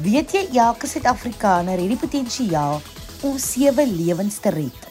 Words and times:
Weet 0.00 0.32
jy 0.32 0.46
elke 0.56 0.88
Suid-Afrikaner 0.88 1.76
het 1.76 1.90
die 1.90 1.98
potensiaal 2.00 2.78
om 3.26 3.34
sewe 3.36 3.84
lewens 3.84 4.38
te 4.40 4.48
red. 4.54 4.86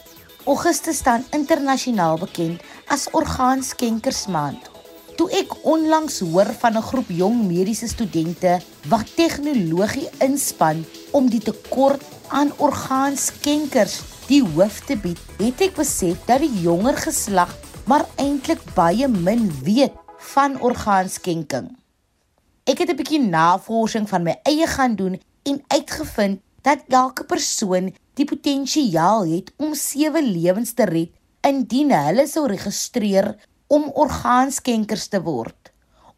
Augustus 0.45 0.99
staan 1.01 1.23
internasionaal 1.33 2.19
bekend 2.21 2.61
as 2.93 3.07
orgaanskenkersmaand. 3.17 4.67
Toe 5.17 5.25
ek 5.39 5.55
onlangs 5.65 6.19
hoor 6.29 6.53
van 6.61 6.77
'n 6.77 6.85
groep 6.91 7.09
jong 7.09 7.41
mediese 7.47 7.89
studente 7.89 8.59
wat 8.85 9.15
tegnologie 9.15 10.09
inspann 10.19 10.85
om 11.11 11.29
die 11.29 11.41
tekort 11.41 12.05
aan 12.27 12.53
orgaanskenkers 12.57 14.01
die 14.27 14.43
hoof 14.43 14.79
te 14.85 14.95
bied, 14.95 15.17
het 15.41 15.61
ek 15.61 15.73
besef 15.73 16.21
dat 16.25 16.39
die 16.39 16.61
jonger 16.61 16.97
geslag 16.97 17.57
maar 17.85 18.05
eintlik 18.15 18.61
baie 18.75 19.07
min 19.07 19.49
weet 19.63 19.97
van 20.35 20.61
orgaanskenking. 20.61 21.78
Ek 22.69 22.83
het 22.83 22.91
'n 22.93 22.99
bietjie 23.01 23.19
navorsing 23.19 24.05
van 24.09 24.23
my 24.23 24.35
eie 24.45 24.67
gaan 24.67 24.95
doen 24.95 25.15
en 25.49 25.63
uitgevind 25.67 26.41
dat 26.61 26.83
elke 26.87 27.23
persoon 27.23 27.89
die 28.13 28.25
potensiaal 28.25 29.25
het 29.25 29.49
om 29.57 29.73
sewe 29.73 30.21
lewens 30.21 30.73
te 30.73 30.85
red 30.85 31.09
indien 31.41 31.89
hulle 31.91 32.27
sou 32.27 32.45
registreer 32.47 33.31
om 33.67 33.89
orgaanskenkers 34.03 35.07
te 35.07 35.21
word. 35.21 35.71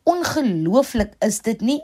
Ongelooflik 0.03 1.15
is 1.19 1.39
dit 1.39 1.61
nie? 1.61 1.81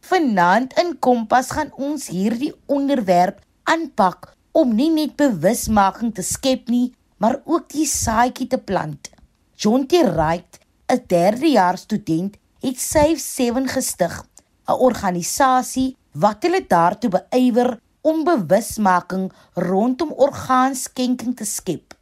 Vanaand 0.00 0.74
in 0.82 0.98
Kompas 0.98 1.50
gaan 1.50 1.70
ons 1.76 2.08
hierdie 2.08 2.52
onderwerp 2.66 3.40
aanpak 3.62 4.34
om 4.52 4.74
nie 4.74 4.90
net 4.90 5.16
bewusmaking 5.16 6.14
te 6.14 6.22
skep 6.22 6.68
nie, 6.68 6.94
maar 7.16 7.42
ook 7.44 7.68
die 7.68 7.86
saadjie 7.86 8.46
te 8.46 8.58
plant. 8.58 9.10
John 9.54 9.86
T. 9.86 9.92
Wright, 9.92 10.58
'n 10.88 11.04
derdejaars 11.06 11.80
student 11.80 12.36
het 12.64 12.80
Save 12.80 13.20
7 13.20 13.68
gestig, 13.68 14.24
'n 14.66 14.80
organisasie 14.88 15.96
wat 16.12 16.42
hulle 16.42 16.64
daartoe 16.66 17.10
beywer 17.10 17.80
om 18.00 18.24
bewusmaking 18.24 19.32
rondom 19.54 20.12
orgaanskenking 20.12 21.36
te 21.36 21.44
skep. 21.44 21.94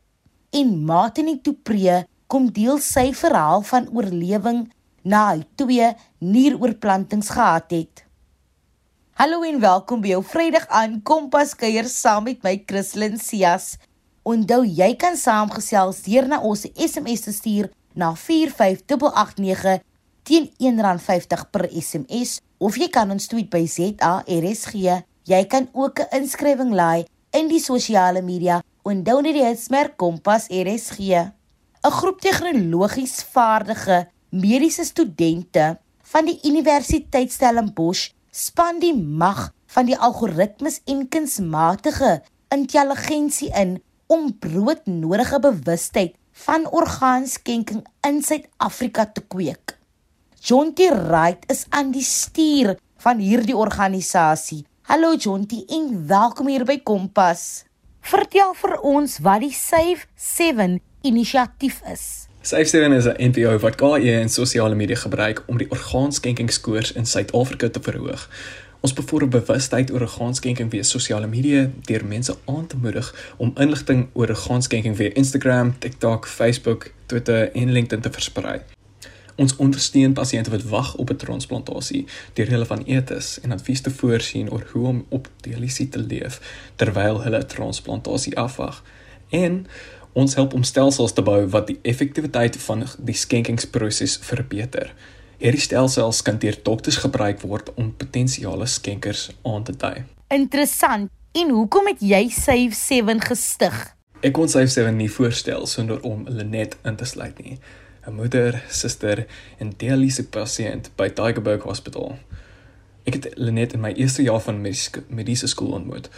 En 0.50 0.84
Martin 0.84 1.42
Tupree 1.42 2.06
kom 2.27 2.52
deel 2.52 2.78
sy 2.78 3.12
verhaal 3.14 3.62
van 3.62 3.88
oorlewing 3.92 4.72
na 5.02 5.34
hy 5.34 5.42
twee 5.55 5.92
nieroorplantings 6.18 7.28
gehad 7.28 7.70
het. 7.70 8.05
Hallo 9.12 9.42
en 9.42 9.60
welkom 9.60 10.00
by 10.00 10.08
jou 10.14 10.22
Vrydag 10.24 10.66
aan 10.68 11.02
Kompas 11.02 11.55
kuier 11.55 11.88
saam 11.88 12.24
met 12.24 12.42
my 12.42 12.62
Christlyn 12.66 13.18
Cias. 13.18 13.78
Onthou 14.22 14.64
jy 14.64 14.94
kan 14.94 15.16
saamgesels 15.16 16.02
deur 16.02 16.28
na 16.28 16.40
ons 16.40 16.66
SMS 16.77 17.20
te 17.20 17.33
stuur 17.33 17.70
na 17.94 18.14
45889 18.14 19.91
teen 20.22 20.50
R1.50 20.58 21.50
per 21.50 21.68
SMS 21.70 22.40
of 22.58 22.76
jy 22.78 22.88
kan 22.88 23.10
ons 23.10 23.26
tweet 23.30 23.50
by 23.50 23.64
ZARSG. 23.66 24.74
Jy 25.26 25.42
kan 25.46 25.68
ook 25.72 26.00
'n 26.00 26.22
inskrywing 26.22 26.72
laai 26.74 27.06
in 27.30 27.48
die 27.48 27.60
sosiale 27.60 28.22
media 28.22 28.62
onder 28.82 29.22
die 29.22 29.44
hitsmerk 29.44 29.96
Kompas 29.96 30.46
RSG. 30.48 30.98
'n 31.82 31.90
Groep 31.90 32.20
tegnologies 32.20 33.22
vaardige 33.32 34.08
mediese 34.30 34.84
studente 34.84 35.78
van 36.02 36.24
die 36.24 36.38
Universiteit 36.44 37.32
Stellenbosch 37.32 38.10
span 38.30 38.78
die 38.80 38.94
mag 38.94 39.52
van 39.66 39.86
die 39.86 39.98
algoritmes 39.98 40.80
en 40.84 41.08
kunsmatige 41.08 42.22
intelligensie 42.48 43.50
in 43.56 43.82
om 44.06 44.38
broodnodige 44.38 45.40
bewustheid 45.40 46.16
van 46.32 46.66
orgaanskenking 46.70 47.86
in 48.08 48.22
Suid-Afrika 48.22 49.06
te 49.06 49.20
kweek. 49.20 49.81
John 50.44 50.72
T. 50.74 50.90
Wright 50.90 51.44
is 51.46 51.66
aan 51.68 51.92
die 51.94 52.02
stuur 52.02 52.72
van 52.98 53.20
hierdie 53.22 53.54
organisasie. 53.54 54.64
Hallo 54.90 55.14
John 55.14 55.44
T. 55.46 55.60
en 55.70 56.08
welkom 56.08 56.48
hier 56.50 56.64
by 56.66 56.80
Kompas. 56.82 57.62
Vertel 58.00 58.50
vir 58.58 58.74
ons 58.80 59.20
wat 59.22 59.44
die 59.44 59.52
Save 59.55 60.08
7 60.18 60.80
inisiatief 61.06 61.78
is. 61.92 62.27
Save 62.42 62.67
7 62.72 62.90
is 62.98 63.06
'n 63.06 63.30
NPO 63.30 63.55
wat 63.62 63.78
KI 63.78 64.11
en 64.17 64.28
sosiale 64.28 64.74
media 64.74 64.96
gebruik 64.96 65.44
om 65.46 65.62
die 65.62 65.70
orgaanskenkingskoers 65.70 66.92
in 66.92 67.06
Suid-Afrika 67.06 67.68
te 67.68 67.80
verhoog. 67.80 68.28
Ons 68.80 68.92
bevorder 68.92 69.28
bewustheid 69.28 69.92
oor 69.92 70.00
orgaanskenking 70.00 70.70
via 70.70 70.83
sosiale 70.83 71.27
media 71.27 71.70
deur 71.86 72.05
mense 72.05 72.36
aan 72.44 72.67
te 72.67 72.77
moedig 72.77 73.34
om 73.36 73.52
inligting 73.55 74.08
oor 74.12 74.28
orgaanskenking 74.28 74.96
via 74.96 75.14
Instagram, 75.14 75.78
TikTok, 75.78 76.27
Facebook, 76.27 76.90
Twitter 77.06 77.52
en 77.52 77.72
LinkedIn 77.72 78.00
te 78.00 78.11
versprei. 78.11 78.61
Ons 79.36 79.56
ondersteun 79.56 80.12
pasiënte 80.12 80.50
wat 80.50 80.64
wag 80.68 80.94
op 80.94 81.10
'n 81.10 81.16
transplantasie 81.16 82.06
deur 82.32 82.48
hulle 82.48 82.66
van 82.66 82.84
eetes 82.84 83.40
en 83.40 83.52
advies 83.52 83.80
te 83.80 83.90
voorsien 83.90 84.50
oor 84.50 84.66
hoe 84.72 84.86
om 84.86 85.06
op 85.08 85.28
dialyse 85.40 85.88
te 85.88 85.98
leef 85.98 86.40
terwyl 86.76 87.22
hulle 87.22 87.38
'n 87.38 87.46
transplantasie 87.46 88.36
afwag. 88.36 88.82
En 89.30 89.66
ons 90.12 90.34
help 90.34 90.52
om 90.52 90.62
stelsels 90.62 91.12
te 91.12 91.22
bou 91.22 91.46
wat 91.46 91.66
die 91.66 91.78
effektiwiteit 91.82 92.56
van 92.56 92.84
die 92.98 93.14
skenkingsproses 93.14 94.18
verbeter. 94.22 94.94
Hierdie 95.38 95.60
stelsels 95.60 96.22
kan 96.22 96.38
deur 96.38 96.58
dokters 96.62 96.96
gebruik 96.96 97.40
word 97.40 97.74
om 97.74 97.96
potensiale 97.96 98.66
skenkers 98.66 99.30
aan 99.42 99.62
te 99.62 99.76
dui. 99.76 100.04
Interessant. 100.28 101.10
En 101.32 101.48
hoekom 101.50 101.86
het 101.86 102.00
jy 102.00 102.28
Save 102.28 102.74
7 102.74 103.20
gestig? 103.20 103.96
Ek 104.20 104.32
kon 104.32 104.48
Save 104.48 104.66
7 104.66 104.96
nie 104.96 105.10
voorstel 105.10 105.66
sonder 105.66 106.02
om 106.02 106.26
Lenet 106.28 106.76
in 106.84 106.96
te 106.96 107.04
sluit 107.04 107.38
nie. 107.42 107.58
'n 108.07 108.14
moeder, 108.14 108.63
suster 108.68 109.27
en 109.58 109.73
dialyse 109.77 110.24
pasiënt 110.29 110.90
by 110.96 111.08
Tygerberg 111.08 111.63
Hospital. 111.63 112.17
Ek 113.07 113.14
het 113.14 113.29
Lenet 113.39 113.73
in 113.73 113.80
my 113.80 113.92
eerste 113.95 114.23
jaar 114.23 114.40
van 114.42 114.58
mediese 115.08 115.46
skool 115.46 115.77
ontmoet 115.79 116.08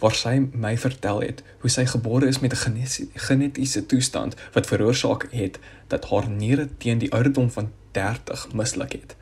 waar 0.00 0.16
sy 0.16 0.34
my 0.52 0.74
vertel 0.80 1.20
het 1.20 1.42
hoe 1.60 1.70
sy 1.72 1.84
gebore 1.88 2.28
is 2.28 2.40
met 2.40 2.52
'n 2.52 2.86
genetiese 3.14 3.86
toestand 3.86 4.36
wat 4.52 4.66
veroorsaak 4.66 5.26
het 5.32 5.58
dat 5.88 6.10
haar 6.10 6.28
niere 6.28 6.68
teen 6.78 6.98
die 6.98 7.12
ouderdom 7.12 7.50
van 7.50 7.72
30 7.92 8.52
misluk 8.52 8.92
het. 8.92 9.16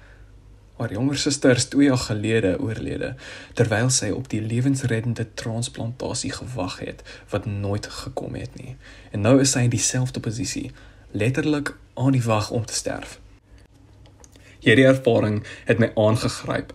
Haar 0.77 0.93
jonger 0.93 1.19
suster 1.19 1.57
is 1.57 1.65
2 1.65 1.89
jaar 1.89 1.99
gelede 1.99 2.59
oorlede 2.61 3.15
terwyl 3.55 3.91
sy 3.91 4.11
op 4.11 4.29
die 4.29 4.41
lewensreddende 4.41 5.27
transplantasie 5.35 6.33
gewag 6.33 6.79
het 6.79 7.03
wat 7.29 7.47
nooit 7.47 7.87
gekom 7.87 8.35
het 8.35 8.55
nie. 8.55 8.77
En 9.11 9.21
nou 9.21 9.41
is 9.41 9.51
sy 9.51 9.59
in 9.59 9.71
dieselfde 9.71 10.21
posisie 10.21 10.71
letterlik 11.11 11.77
aan 11.95 12.13
die 12.13 12.23
wag 12.23 12.51
om 12.51 12.65
te 12.67 12.75
sterf. 12.75 13.19
Hierdie 14.59 14.87
ervaring 14.87 15.43
het 15.65 15.79
my 15.79 15.93
aangegryp 15.95 16.73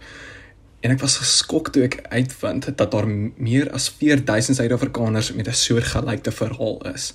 en 0.83 0.91
ek 0.91 0.99
was 0.99 1.19
geskok 1.21 1.69
toe 1.71 1.85
ek 1.85 2.01
uitvind 2.11 2.67
dat 2.75 2.91
daar 2.91 3.07
meer 3.07 3.69
as 3.71 3.89
4000 3.99 4.57
Suid-Afrikaners 4.59 5.33
met 5.33 5.47
'n 5.47 5.61
soortgelyke 5.65 6.31
verhaal 6.31 6.79
is. 6.93 7.13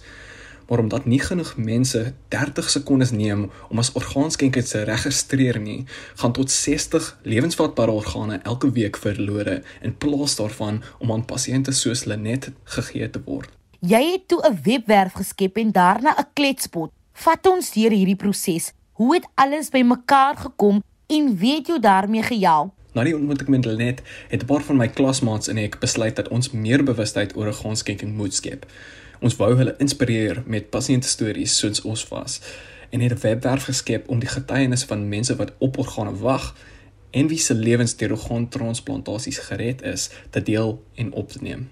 Maar 0.69 0.79
omdat 0.79 1.05
nie 1.05 1.21
genoeg 1.21 1.57
mense 1.57 2.13
30 2.29 2.71
sekondes 2.71 3.11
neem 3.11 3.51
om 3.69 3.79
as 3.79 3.93
orgaanskenker 3.93 4.65
te 4.65 4.83
registreer 4.83 5.61
nie, 5.61 5.85
gaan 6.15 6.33
tot 6.33 6.51
60 6.51 7.19
lewensvatbare 7.23 7.91
organe 7.91 8.41
elke 8.43 8.71
week 8.71 8.97
verlore 8.97 9.63
in 9.81 9.97
plaas 9.97 10.37
daarvan 10.37 10.83
om 10.99 11.13
aan 11.13 11.25
pasiënte 11.25 11.73
soos 11.73 12.05
Lenet 12.05 12.51
gegee 12.65 13.11
te 13.11 13.21
word. 13.25 13.49
Jy 13.81 14.13
het 14.13 14.29
toe 14.29 14.41
'n 14.49 14.61
webwerf 14.63 15.13
geskep 15.13 15.57
en 15.57 15.73
daarna 15.73 16.15
'n 16.19 16.27
kletspot 16.33 16.91
Vat 17.19 17.47
ons 17.51 17.69
deur 17.75 17.91
hierdie 17.91 18.19
proses. 18.19 18.69
Hoe 18.95 19.17
het 19.17 19.25
alles 19.43 19.73
bymekaar 19.75 20.37
gekom 20.39 20.77
en 21.11 21.25
weet 21.41 21.67
jy 21.67 21.79
daarmee 21.83 22.23
gehelp? 22.23 22.71
Na 22.95 23.03
die 23.03 23.15
ontmoeting 23.17 23.49
met 23.51 23.65
Lenet 23.67 24.03
het 24.31 24.43
'n 24.43 24.47
paar 24.47 24.63
van 24.63 24.77
my 24.77 24.89
klasmaats 24.89 25.49
en 25.49 25.59
ek 25.59 25.81
besluit 25.81 26.17
dat 26.17 26.29
ons 26.29 26.51
meer 26.51 26.85
bewustheid 26.85 27.37
oor 27.37 27.47
orgaanskenking 27.47 28.15
moet 28.15 28.35
skep. 28.35 28.67
Ons 29.21 29.37
wou 29.37 29.57
hulle 29.57 29.75
inspireer 29.79 30.43
met 30.47 30.71
pasiëntstories 30.71 31.59
soos 31.59 31.83
ons 31.83 32.09
was 32.09 32.41
en 32.91 33.01
het 33.01 33.13
'n 33.13 33.21
webwerf 33.21 33.65
geskep 33.65 34.09
om 34.09 34.19
die 34.19 34.29
getuienisse 34.29 34.87
van 34.87 35.09
mense 35.09 35.37
wat 35.37 35.53
op 35.59 35.79
organe 35.79 36.17
wag 36.17 36.55
en 37.11 37.27
wie 37.27 37.39
se 37.39 37.55
lewens 37.55 37.97
deur 37.97 38.13
orgaantransplantasies 38.13 39.39
gered 39.39 39.83
is 39.83 40.11
te 40.31 40.43
deel 40.43 40.85
en 40.95 41.13
op 41.13 41.29
te 41.29 41.39
neem. 41.41 41.69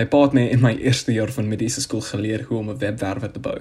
My 0.00 0.06
pa 0.08 0.22
het 0.22 0.32
my 0.32 0.46
in 0.48 0.62
my 0.64 0.70
eerste 0.80 1.12
jaar 1.12 1.28
van 1.28 1.48
mediese 1.48 1.82
skool 1.84 2.00
geleer 2.00 2.46
hoe 2.48 2.58
om 2.58 2.70
'n 2.70 2.78
webwerf 2.78 3.30
te 3.32 3.38
bou. 3.38 3.58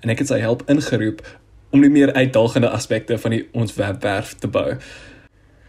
En 0.00 0.08
ek 0.08 0.18
het 0.18 0.28
sy 0.28 0.38
help 0.38 0.62
ingeroep 0.70 1.38
om 1.70 1.80
die 1.80 1.90
meer 1.90 2.12
uitdagende 2.12 2.68
aspekte 2.68 3.18
van 3.18 3.30
die 3.30 3.48
ons 3.52 3.74
webwerf 3.74 4.34
te 4.38 4.48
bou. 4.48 4.76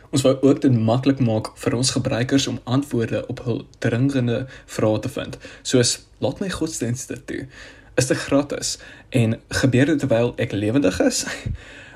Ons 0.10 0.22
wou 0.22 0.38
ook 0.42 0.62
dit 0.62 0.80
maklik 0.80 1.20
maak 1.20 1.58
vir 1.58 1.76
ons 1.76 1.92
gebruikers 1.92 2.48
om 2.48 2.60
antwoorde 2.64 3.28
op 3.28 3.40
hul 3.44 3.68
dringende 3.80 4.46
vrae 4.66 5.00
te 5.00 5.10
vind, 5.10 5.38
soos 5.62 6.06
laat 6.18 6.40
my 6.40 6.50
godsdienste 6.50 7.26
toe. 7.26 7.48
Is 7.96 8.06
dit 8.06 8.18
gratis 8.18 8.78
en 9.10 9.40
gebeur 9.50 9.86
dit 9.86 10.00
terwyl 10.00 10.34
ek 10.38 10.52
lewendig 10.52 11.00
is? 11.00 11.26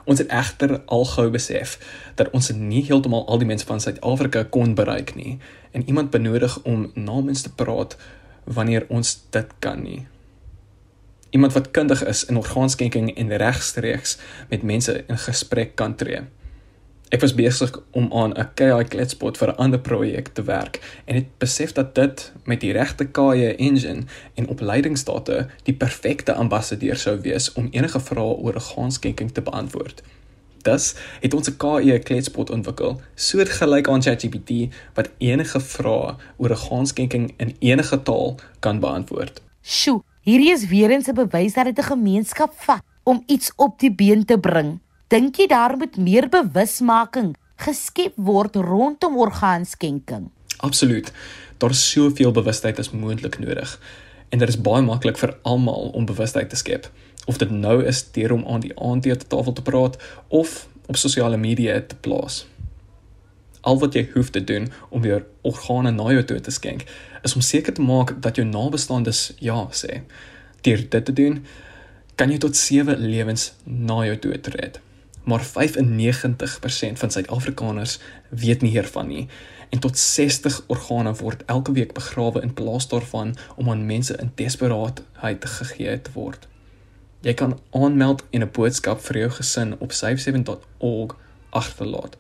Ons 0.07 0.21
het 0.24 0.30
egter 0.31 0.77
al 0.86 1.04
gou 1.06 1.27
besef 1.33 1.75
dat 2.15 2.30
ons 2.31 2.48
nie 2.56 2.86
heeltemal 2.88 3.25
al 3.27 3.42
die 3.42 3.48
mense 3.50 3.68
van 3.68 3.81
Suid-Afrika 3.83 4.45
kon 4.56 4.75
bereik 4.75 5.15
nie 5.19 5.36
en 5.75 5.83
iemand 5.83 6.13
benodig 6.15 6.56
om 6.63 6.88
namens 6.95 7.44
te 7.44 7.51
praat 7.51 7.98
wanneer 8.44 8.86
ons 8.88 9.18
dit 9.36 9.51
kan 9.59 9.83
nie. 9.83 10.06
Iemand 11.36 11.54
wat 11.54 11.71
kundig 11.75 12.06
is 12.07 12.24
in 12.31 12.39
orgaanskenking 12.39 13.12
en 13.19 13.36
regstreeks 13.44 14.15
met 14.50 14.63
mense 14.63 15.04
in 15.07 15.19
gesprek 15.19 15.75
kan 15.75 15.95
tree. 15.95 16.24
Ek 17.07 17.21
was 17.24 17.31
besig 17.36 17.71
om 17.95 18.09
aan 18.12 18.33
'n 18.36 18.50
KI 18.59 18.83
kletspot 18.83 19.38
vir 19.38 19.50
'n 19.50 19.57
ander 19.63 19.80
projek 19.80 20.27
te 20.27 20.44
werk 20.44 21.01
en 21.06 21.15
het 21.15 21.38
besef 21.38 21.71
dat 21.71 21.95
dit 21.95 22.31
met 22.44 22.59
die 22.62 22.71
regte 22.71 23.06
KI 23.06 23.56
engine 23.56 24.04
en 24.36 24.48
opleidingsdata 24.48 25.48
die 25.63 25.74
perfekte 25.74 26.33
ambassadeur 26.33 26.95
sou 26.95 27.19
wees 27.21 27.54
om 27.54 27.69
enige 27.71 28.00
vrae 28.00 28.36
oor 28.44 28.56
'n 28.56 28.69
gaanskenking 28.71 29.31
te 29.31 29.42
beantwoord. 29.42 30.04
Dus 30.62 30.95
het 31.21 31.33
ons 31.33 31.50
'n 31.50 31.57
KI 31.57 32.00
kletspot 32.00 32.50
ontwikkel, 32.50 33.01
soortgelyk 33.15 33.88
aan 33.88 34.01
ChatGPT 34.01 34.51
wat 34.94 35.09
enige 35.18 35.59
vrae 35.59 36.15
oor 36.38 36.51
'n 36.51 36.63
gaanskenking 36.68 37.33
in 37.38 37.56
enige 37.59 38.04
taal 38.04 38.36
kan 38.59 38.80
beantwoord. 38.80 39.42
Sjoe, 39.62 40.04
hierdie 40.21 40.51
is 40.51 40.68
weer 40.68 40.89
eens 40.89 41.07
'n 41.07 41.13
bewys 41.13 41.54
dat 41.54 41.65
dit 41.65 41.77
'n 41.77 41.92
gemeenskap 41.94 42.54
vat 42.56 42.83
om 43.04 43.24
iets 43.25 43.51
op 43.56 43.80
die 43.80 43.95
been 43.95 44.25
te 44.25 44.39
bring. 44.39 44.80
Dink 45.07 45.38
jy 45.39 45.45
daar 45.48 45.77
moet 45.80 45.94
meer 45.95 46.25
bewusmaking 46.27 47.30
geskep 47.63 48.18
word 48.19 48.57
rondom 48.59 49.15
orgaanskenking? 49.15 50.25
Absoluut. 50.59 51.13
Daar 51.57 51.71
is 51.71 51.83
soveel 51.92 52.33
bewustheid 52.36 52.80
as 52.80 52.89
moontlik 52.92 53.38
nodig. 53.39 53.77
En 54.30 54.42
dit 54.44 54.50
is 54.51 54.57
baie 54.59 54.81
maklik 54.83 55.15
vir 55.18 55.31
almal 55.48 55.94
om 55.95 56.09
bewustheid 56.09 56.50
te 56.51 56.59
skep 56.59 56.89
of 57.27 57.39
dit 57.39 57.51
nou 57.51 57.77
is 57.88 58.01
deur 58.15 58.33
om 58.36 58.44
aan 58.48 58.65
die 58.65 58.74
aandetafel 58.75 59.54
te 59.56 59.63
praat 59.63 59.95
of 60.27 60.68
op 60.92 61.00
sosiale 61.00 61.38
media 61.39 61.80
te 61.80 61.95
plaas. 61.95 62.42
Al 63.62 63.80
wat 63.80 63.95
jy 63.95 64.09
hoef 64.13 64.31
te 64.36 64.44
doen 64.44 64.68
om 64.89 65.07
jou 65.07 65.21
organe 65.48 65.92
na 65.92 66.09
jou 66.18 66.24
toe 66.24 66.39
te 66.39 66.51
skenk, 66.51 66.83
is 67.24 67.36
om 67.36 67.44
seker 67.44 67.75
te 67.75 67.83
maak 67.83 68.12
dat 68.24 68.36
jou 68.36 68.48
nabestaandes 68.48 69.31
ja 69.39 69.69
sê. 69.71 70.01
Deur 70.68 70.83
dit 70.89 71.06
te 71.06 71.15
doen, 71.15 71.39
kan 72.15 72.31
jy 72.31 72.39
tot 72.44 72.56
7 72.56 73.00
lewens 73.07 73.54
na 73.63 74.04
jou 74.07 74.19
dood 74.27 74.51
red. 74.56 74.81
Maar 75.27 75.44
95% 75.44 77.00
van 77.01 77.12
Suid-Afrikaners 77.12 78.00
weet 78.29 78.62
nie 78.63 78.71
hiervan 78.71 79.07
nie 79.12 79.27
en 79.69 79.79
tot 79.83 79.97
60 80.00 80.62
organe 80.71 81.12
word 81.19 81.44
elke 81.45 81.74
week 81.75 81.94
begrawe 81.94 82.41
in 82.41 82.53
plaas 82.53 82.88
daarvan 82.88 83.35
om 83.56 83.69
aan 83.69 83.85
mense 83.85 84.15
in 84.15 84.31
desperaatheid 84.39 85.45
gegee 85.45 86.01
te 86.01 86.13
word. 86.13 86.47
Jy 87.25 87.33
kan 87.33 87.57
aanmeld 87.75 88.24
en 88.31 88.41
'n 88.41 88.51
boodskap 88.51 89.01
vir 89.01 89.18
jou 89.18 89.29
gesin 89.29 89.75
op 89.79 89.91
save7.org 89.91 91.15
agterlaat 91.50 92.15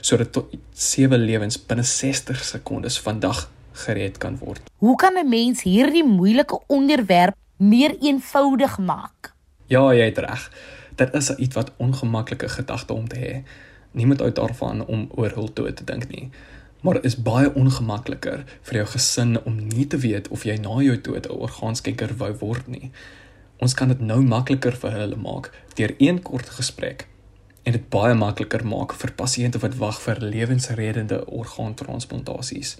sodat 0.00 0.32
tot 0.32 0.54
7 0.72 1.18
lewens 1.18 1.66
binne 1.66 1.82
60 1.82 2.44
sekondes 2.44 3.00
vandag 3.00 3.50
gered 3.72 4.18
kan 4.18 4.38
word. 4.38 4.60
Hoe 4.78 4.96
kan 4.96 5.18
'n 5.18 5.28
mens 5.28 5.62
hierdie 5.62 6.04
moeilike 6.04 6.60
onderwerp 6.66 7.34
meer 7.56 7.96
eenvoudig 8.00 8.78
maak? 8.78 9.34
Ja, 9.66 9.92
jy 9.92 10.04
het 10.04 10.18
reg. 10.18 10.50
Dit 10.96 11.14
is 11.14 11.30
iets 11.34 11.54
wat 11.54 11.72
ongemaklike 11.76 12.48
gedagte 12.48 12.92
om 12.92 13.08
te 13.08 13.18
hê. 13.20 13.32
Niemand 13.90 14.20
hou 14.20 14.32
daarvan 14.32 14.84
om 14.86 15.08
oor 15.14 15.34
hul 15.36 15.50
dood 15.52 15.76
te 15.76 15.84
dink 15.84 16.08
nie. 16.08 16.30
Maar 16.80 17.02
is 17.04 17.16
baie 17.16 17.52
ongemakliker 17.54 18.44
vir 18.62 18.78
jou 18.80 18.86
gesin 18.86 19.36
om 19.44 19.58
nie 19.68 19.86
te 19.86 19.98
weet 20.00 20.28
of 20.28 20.44
jy 20.44 20.56
na 20.60 20.80
jou 20.84 21.00
dood 21.00 21.26
'n 21.26 21.38
orgaanskenker 21.48 22.16
wou 22.16 22.32
word 22.40 22.68
nie. 22.68 22.90
Ons 23.58 23.74
kan 23.74 23.88
dit 23.88 24.00
nou 24.00 24.22
makliker 24.22 24.76
vir 24.76 24.90
hulle 24.90 25.16
maak 25.16 25.52
deur 25.74 25.94
een 25.98 26.22
kort 26.22 26.48
gesprek 26.48 27.06
en 27.62 27.72
dit 27.72 27.88
baie 27.90 28.14
makliker 28.14 28.62
maak 28.66 28.92
vir 28.94 29.12
pasiënte 29.12 29.58
wat 29.58 29.74
wag 29.80 29.98
vir 30.00 30.20
lewensreddende 30.20 31.26
orgaantransplantasies. 31.26 32.76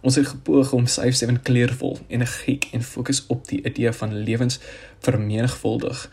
Ons 0.00 0.14
het 0.14 0.28
gepoog 0.30 0.72
om 0.72 0.86
Safe7 0.86 1.40
kleurvol, 1.42 1.98
energiek 2.06 2.68
en 2.72 2.82
fokus 2.82 3.24
op 3.26 3.48
die 3.48 3.62
idee 3.66 3.92
van 3.92 4.14
lewens 4.14 4.60
vermenigvuldig 5.02 6.04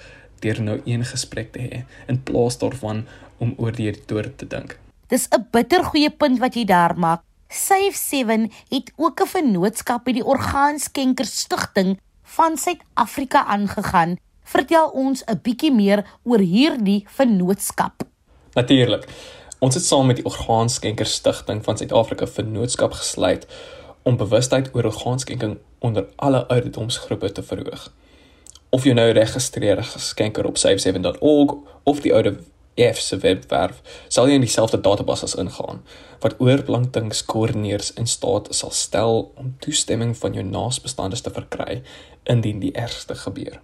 deur 0.46 0.62
nou 0.62 0.80
een 0.86 1.06
gesprek 1.06 1.54
te 1.56 1.62
hê 1.66 1.84
in 2.12 2.22
plaas 2.28 2.60
daarvan 2.62 3.06
om 3.44 3.54
oor 3.58 3.76
die 3.76 3.92
dood 4.10 4.38
te 4.40 4.48
dink. 4.48 4.78
Dis 5.10 5.28
'n 5.30 5.48
bittergoeie 5.52 6.10
punt 6.10 6.40
wat 6.40 6.56
jy 6.56 6.66
daar 6.66 6.98
maak. 6.98 7.22
Safe7 7.50 8.52
het 8.70 8.92
ook 8.96 9.22
'n 9.22 9.28
vennootskap 9.28 10.06
by 10.06 10.12
die 10.12 10.26
Orgaanskenker 10.26 11.26
Stichting 11.26 12.00
van 12.24 12.58
Suid-Afrika 12.58 13.46
aangegaan. 13.46 14.18
Vertel 14.44 14.90
ons 14.90 15.24
'n 15.26 15.40
bietjie 15.42 15.72
meer 15.72 16.06
oor 16.24 16.40
hierdie 16.40 17.06
vennootskap. 17.08 18.04
Natuurlik. 18.54 19.08
Ons 19.60 19.76
het 19.76 19.86
saam 19.86 20.06
met 20.08 20.16
die 20.16 20.26
Orgaanskenker 20.26 21.06
Stichting 21.06 21.64
van 21.64 21.78
Suid-Afrika 21.78 22.28
vennootskap 22.28 22.92
gesluit 22.92 23.48
om 24.04 24.18
bewustheid 24.18 24.70
oor 24.76 24.86
orgaanskenking 24.86 25.58
onder 25.80 26.06
alle 26.16 26.48
ouderdomsgroepe 26.48 27.32
te 27.32 27.44
verhoog. 27.44 27.92
Of 28.75 28.83
jy 28.83 28.92
nou 28.92 29.06
registreer 29.16 29.80
as 29.80 29.94
geskenker 29.95 30.44
op 30.50 30.57
save7.org 30.60 31.51
of 31.88 32.00
die 32.04 32.12
ouer 32.12 32.33
EF 32.75 32.98
se 33.00 33.16
webwerf, 33.24 33.77
sal 34.12 34.27
jy 34.27 34.36
in 34.36 34.44
dieselfde 34.44 34.81
database 34.83 35.30
ingaan 35.39 35.77
wat 36.19 36.33
oorplantingskoördineers 36.44 37.94
in 38.01 38.10
staat 38.12 38.50
sal 38.57 38.74
stel 38.75 39.22
om 39.39 39.54
toestemming 39.63 40.12
van 40.19 40.36
jou 40.36 40.44
naasbestandes 40.44 41.24
te 41.24 41.31
verkry 41.31 41.77
indien 42.27 42.60
die 42.60 42.74
ergste 42.75 43.16
gebeur. 43.16 43.62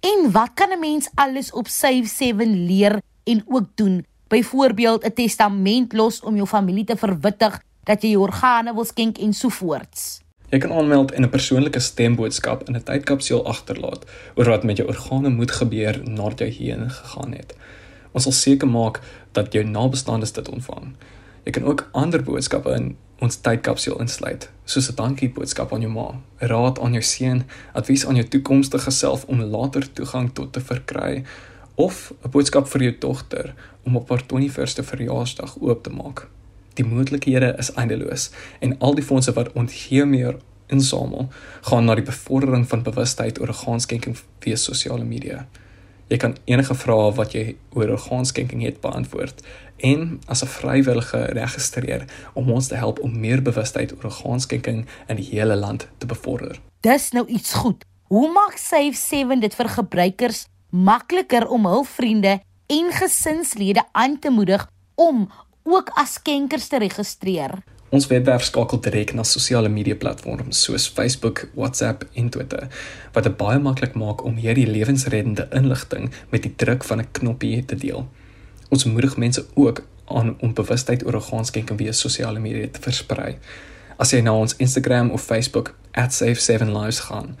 En 0.00 0.30
wat 0.32 0.54
kan 0.54 0.72
'n 0.72 0.80
mens 0.80 1.10
alles 1.14 1.52
op 1.52 1.68
Save7 1.68 2.48
leer 2.70 3.02
en 3.24 3.44
ook 3.48 3.68
doen? 3.74 4.06
Byvoorbeeld 4.28 5.04
'n 5.04 5.12
testament 5.12 5.92
los 5.92 6.20
om 6.20 6.34
jou 6.34 6.46
familie 6.46 6.84
te 6.84 6.96
verwittig 6.96 7.60
dat 7.84 8.02
jy 8.02 8.08
jou 8.08 8.22
organe 8.22 8.74
wil 8.74 8.84
skenk 8.84 9.18
en 9.18 9.34
so 9.34 9.48
voorts. 9.48 10.27
Jy 10.48 10.58
kan 10.58 10.72
aanmeld 10.72 11.12
en 11.12 11.22
'n 11.22 11.28
persoonlike 11.28 11.80
stemboodskap 11.80 12.68
in 12.68 12.76
'n 12.76 12.82
tydkapsule 12.82 13.42
agterlaat 13.42 14.04
oor 14.34 14.44
wat 14.44 14.64
met 14.64 14.76
jou 14.76 14.88
organe 14.88 15.28
moet 15.28 15.50
gebeur 15.50 16.00
nadat 16.04 16.38
jy 16.38 16.48
hierheen 16.50 16.90
gegaan 16.90 17.32
het. 17.32 17.56
Ons 18.12 18.22
sal 18.22 18.32
seker 18.32 18.68
maak 18.68 19.00
dat 19.32 19.52
jou 19.52 19.64
nabestaandes 19.64 20.32
dit 20.32 20.48
ontvang. 20.48 20.94
Jy 21.44 21.52
kan 21.52 21.64
ook 21.64 21.88
ander 21.92 22.22
boodskappe 22.22 22.70
in 22.74 22.96
ons 23.18 23.36
tydkapsule 23.36 24.00
insluit, 24.00 24.50
soos 24.64 24.90
'n 24.90 24.94
dankie 24.94 25.28
boodskap 25.28 25.72
aan 25.72 25.80
jou 25.80 25.92
ma, 25.92 26.20
raad 26.38 26.78
aan 26.78 26.92
jou 26.92 27.02
seun, 27.02 27.44
advies 27.72 28.06
aan 28.06 28.14
jou 28.14 28.28
toekomstige 28.28 28.90
self 28.90 29.24
om 29.24 29.42
later 29.42 29.92
toegang 29.92 30.32
tot 30.32 30.52
te 30.52 30.60
verkry 30.60 31.24
of 31.74 32.12
'n 32.24 32.30
boodskap 32.30 32.68
vir 32.68 32.82
jou 32.82 32.96
dogter 32.98 33.54
om 33.84 33.96
op 33.96 34.08
haar 34.08 34.22
21ste 34.26 34.82
verjaarsdag 34.82 35.56
oop 35.60 35.82
te 35.82 35.90
maak. 35.90 36.28
Die 36.78 36.86
moontlikhede 36.86 37.54
is 37.58 37.72
eindeloos 37.74 38.30
en 38.62 38.76
al 38.78 38.94
die 38.94 39.04
fondse 39.04 39.34
wat 39.34 39.50
ons 39.58 39.74
hiermee 39.88 40.36
insamel, 40.68 41.28
gaan 41.68 41.88
na 41.88 41.96
die 41.98 42.04
bevordering 42.04 42.66
van 42.68 42.84
bewustheid 42.86 43.40
oor 43.40 43.52
orgaanskenking 43.54 44.16
via 44.44 44.56
sosiale 44.56 45.04
media. 45.04 45.46
Jy 46.08 46.16
kan 46.22 46.36
enige 46.48 46.76
vrae 46.76 47.08
wat 47.16 47.34
jy 47.36 47.56
oor 47.76 47.90
orgaanskenking 47.96 48.62
het 48.64 48.80
beantwoord 48.84 49.42
en 49.84 50.20
as 50.26 50.42
'n 50.42 50.48
vrywillige 50.48 51.20
registreer 51.36 52.04
om 52.34 52.50
ons 52.52 52.68
te 52.68 52.76
help 52.76 52.98
om 53.00 53.20
meer 53.20 53.42
bewustheid 53.42 53.92
oor 53.92 54.04
orgaanskenking 54.04 54.86
in 55.08 55.16
die 55.16 55.28
hele 55.30 55.56
land 55.56 55.88
te 55.98 56.06
bevorder. 56.06 56.60
Dis 56.80 57.10
nou 57.12 57.26
iets 57.26 57.52
goed. 57.52 57.84
Hoe 58.08 58.32
maak 58.32 58.56
Save7 58.56 59.40
dit 59.40 59.54
vir 59.54 59.68
gebruikers 59.68 60.46
makliker 60.70 61.48
om 61.48 61.66
hul 61.66 61.84
vriende 61.84 62.40
en 62.66 62.92
gesinslede 62.92 63.84
aan 63.92 64.18
te 64.18 64.30
moedig 64.30 64.70
om 64.94 65.28
ook 65.68 65.90
as 65.94 66.12
skenkers 66.12 66.68
te 66.68 66.78
registreer. 66.78 67.58
Ons 67.88 68.06
webwerf 68.10 68.42
skakel 68.44 68.80
direk 68.84 69.14
na 69.16 69.22
sosiale 69.24 69.68
media 69.72 69.96
platforms 69.96 70.60
soos 70.64 70.88
Facebook, 70.92 71.46
WhatsApp 71.54 72.04
en 72.20 72.28
Twitter 72.28 72.66
wat 73.14 73.24
dit 73.24 73.36
baie 73.40 73.58
maklik 73.58 73.94
maak 73.96 74.24
om 74.28 74.36
hierdie 74.36 74.66
lewensreddende 74.68 75.48
inligting 75.56 76.10
met 76.32 76.44
die 76.44 76.52
druk 76.56 76.84
van 76.84 77.00
'n 77.00 77.08
knoppie 77.12 77.64
te 77.64 77.76
deel. 77.76 78.08
Ons 78.68 78.84
moedig 78.84 79.16
mense 79.16 79.46
ook 79.54 79.82
aan 80.04 80.36
om 80.40 80.54
bewustheid 80.54 81.06
oor 81.06 81.14
orgaanskenking 81.14 81.78
via 81.78 81.92
sosiale 81.92 82.38
media 82.38 82.68
te 82.72 82.80
versprei. 82.80 83.38
As 83.96 84.10
jy 84.10 84.20
na 84.20 84.34
ons 84.34 84.56
Instagram 84.56 85.10
of 85.10 85.22
Facebook 85.22 85.74
@safe7lives 85.92 87.00
gaan, 87.08 87.36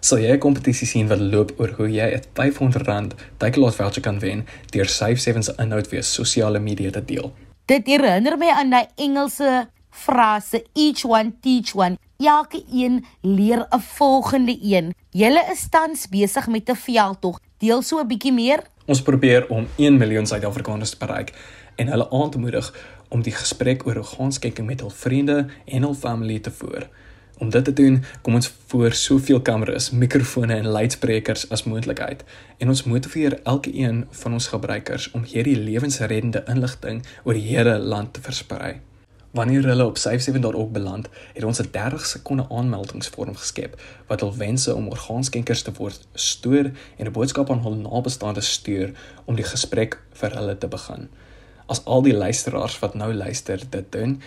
sal 0.00 0.18
jy 0.18 0.32
'n 0.32 0.38
kompetisie 0.38 0.86
sien 0.86 1.08
wat 1.08 1.20
loop 1.20 1.52
oor 1.60 1.70
hoe 1.76 1.90
jy 1.90 2.08
'n 2.14 2.22
R500 2.32 3.14
Takealot 3.36 3.74
voucher 3.74 4.02
kan 4.02 4.18
wen 4.18 4.46
deur 4.70 4.88
Safe7 4.88 5.42
se 5.42 5.54
inhoud 5.58 5.86
via 5.86 6.02
sosiale 6.02 6.58
media 6.58 6.90
te 6.90 7.04
deel. 7.04 7.32
Dit 7.66 7.88
herinner 7.90 8.36
my 8.38 8.52
aan 8.54 8.68
daai 8.70 8.86
Engelse 8.94 9.64
frase 9.90 10.60
each 10.78 11.02
one 11.02 11.32
teach 11.42 11.72
one. 11.74 11.96
Elke 12.22 12.62
een 12.70 13.04
leer 13.22 13.66
'n 13.70 13.80
volgende 13.80 14.58
een. 14.62 14.94
Julle 15.10 15.42
is 15.50 15.66
tans 15.68 16.08
besig 16.08 16.46
met 16.46 16.70
'n 16.70 16.74
veldtog. 16.74 17.40
Deel 17.58 17.82
so 17.82 17.98
'n 17.98 18.06
bietjie 18.06 18.32
meer. 18.32 18.62
Ons 18.86 19.02
probeer 19.02 19.48
om 19.48 19.66
1 19.76 19.96
miljoen 19.96 20.26
Suid-Afrikaners 20.26 20.90
te 20.90 20.96
bereik 20.96 21.32
en 21.76 21.88
hulle 21.88 22.10
aan 22.10 22.30
te 22.30 22.38
moedig 22.38 22.74
om 23.08 23.22
die 23.22 23.32
gesprek 23.32 23.86
oor 23.86 23.96
orgaanskenking 23.96 24.66
met 24.66 24.80
hul 24.80 24.90
vriende 24.90 25.46
en 25.64 25.82
hul 25.82 25.94
familie 25.94 26.40
te 26.40 26.50
voer. 26.50 26.88
Om 27.38 27.50
dit 27.50 27.64
te 27.64 27.72
doen, 27.72 28.04
kom 28.22 28.34
ons 28.34 28.52
voor 28.66 28.92
soveel 28.92 29.42
kameras, 29.44 29.90
mikrofone 29.90 30.54
en 30.54 30.66
luidsprekers 30.66 31.48
as 31.52 31.66
moontlik 31.68 32.00
uit 32.00 32.24
en 32.58 32.72
ons 32.72 32.82
motiveer 32.88 33.40
elke 33.42 33.74
een 33.76 34.06
van 34.10 34.32
ons 34.32 34.46
gebruikers 34.48 35.10
om 35.10 35.24
hierdie 35.28 35.58
lewensreddende 35.60 36.44
inligting 36.48 37.02
oor 37.24 37.36
die 37.36 37.48
hele 37.50 37.76
land 37.78 38.14
te 38.16 38.24
versprei. 38.24 38.78
Wanneer 39.36 39.68
hulle 39.68 39.84
op 39.84 39.98
save7.org 40.00 40.70
beland, 40.72 41.08
het 41.34 41.44
ons 41.44 41.60
'n 41.60 41.68
30 41.70 42.06
sekonde 42.06 42.46
aanmeldingsvorm 42.48 43.36
geskep 43.36 43.80
wat 44.06 44.20
hul 44.20 44.36
wense 44.36 44.74
om 44.74 44.88
orgaanskenkers 44.88 45.62
te 45.62 45.72
word 45.72 46.08
stoor 46.12 46.70
en 46.96 47.06
'n 47.06 47.12
boodskap 47.12 47.50
aan 47.50 47.62
hul 47.62 47.76
nabestaandes 47.76 48.52
stuur 48.52 48.92
om 49.24 49.36
die 49.36 49.44
gesprek 49.44 50.00
vir 50.12 50.30
hulle 50.34 50.58
te 50.58 50.68
begin. 50.68 51.08
As 51.66 51.84
al 51.84 52.02
die 52.02 52.16
luisteraars 52.16 52.78
wat 52.78 52.94
nou 52.94 53.14
luister 53.14 53.60
dit 53.70 53.92
doen, 53.92 54.20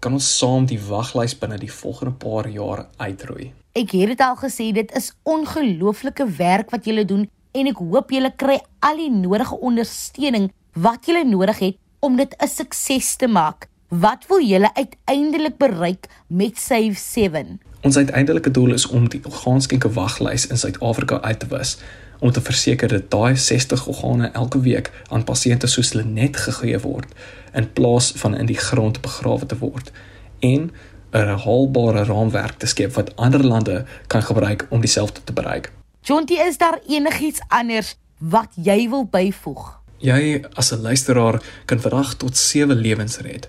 kan 0.00 0.14
ons 0.18 0.28
saam 0.38 0.66
die 0.66 0.78
waglys 0.88 1.34
binne 1.38 1.58
die 1.58 1.72
volgende 1.72 2.14
paar 2.22 2.48
jaar 2.48 2.86
uitroei. 2.96 3.52
Ek 3.78 3.92
het 3.94 4.12
dit 4.14 4.20
al 4.24 4.36
gesê, 4.38 4.70
dit 4.74 4.92
is 4.96 5.12
ongelooflike 5.22 6.26
werk 6.38 6.70
wat 6.74 6.86
julle 6.86 7.04
doen 7.04 7.26
en 7.54 7.70
ek 7.70 7.80
hoop 7.82 8.10
julle 8.14 8.30
kry 8.36 8.58
al 8.84 9.00
die 9.00 9.10
nodige 9.10 9.58
ondersteuning 9.58 10.50
wat 10.78 11.06
julle 11.10 11.24
nodig 11.26 11.58
het 11.58 11.78
om 12.00 12.16
dit 12.16 12.34
'n 12.38 12.48
sukses 12.48 13.16
te 13.16 13.26
maak. 13.26 13.68
Wat 13.88 14.26
wil 14.28 14.40
julle 14.40 14.70
uiteindelik 14.74 15.56
bereik 15.58 16.06
met 16.26 16.58
Save 16.58 16.94
7? 16.94 17.60
Ons 17.82 17.96
uiteindelike 17.96 18.50
doel 18.50 18.72
is 18.72 18.86
om 18.86 19.08
die 19.08 19.20
orgaanskenke 19.24 19.88
waglys 19.92 20.46
in 20.46 20.58
Suid-Afrika 20.58 21.20
uit 21.20 21.38
te 21.40 21.46
wis 21.46 21.78
om 22.18 22.32
te 22.32 22.40
verseker 22.40 22.88
dat 22.88 23.10
daai 23.10 23.36
60 23.36 23.86
organe 23.86 24.30
elke 24.32 24.60
week 24.60 24.90
aan 25.08 25.24
pasiënte 25.24 25.66
soos 25.66 25.92
hulle 25.92 26.04
net 26.04 26.36
gegee 26.36 26.78
word 26.78 27.12
in 27.54 27.72
plaas 27.72 28.12
van 28.16 28.36
in 28.36 28.46
die 28.46 28.58
grond 28.58 29.00
begrawe 29.00 29.46
te 29.46 29.58
word 29.58 29.92
en 30.40 30.70
'n 31.12 31.38
haalbare 31.44 32.04
raamwerk 32.04 32.58
te 32.58 32.66
skep 32.66 32.92
wat 32.92 33.16
ander 33.16 33.44
lande 33.44 33.84
kan 34.06 34.22
gebruik 34.22 34.66
om 34.70 34.80
dieselfde 34.80 35.20
te 35.24 35.32
bereik. 35.32 35.72
Jonty, 36.00 36.34
is 36.34 36.58
daar 36.58 36.78
enigiets 36.86 37.40
anders 37.48 37.96
wat 38.18 38.48
jy 38.54 38.88
wil 38.88 39.06
byvoeg? 39.10 39.80
Jy 39.98 40.44
as 40.52 40.72
'n 40.72 40.80
luisteraar 40.80 41.42
kan 41.64 41.80
vandag 41.80 42.14
tot 42.14 42.36
7 42.36 42.76
lewens 42.76 43.18
red. 43.18 43.48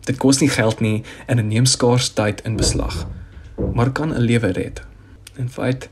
Dit 0.00 0.16
kos 0.16 0.38
nie 0.38 0.48
geld 0.48 0.80
nie 0.80 1.04
en 1.26 1.36
dit 1.36 1.46
neem 1.46 1.64
skaars 1.64 2.08
tyd 2.08 2.40
in 2.40 2.56
beslag, 2.56 3.06
maar 3.74 3.90
kan 3.90 4.14
'n 4.14 4.20
lewe 4.20 4.52
red. 4.52 4.82
In 5.36 5.50
feite, 5.50 5.86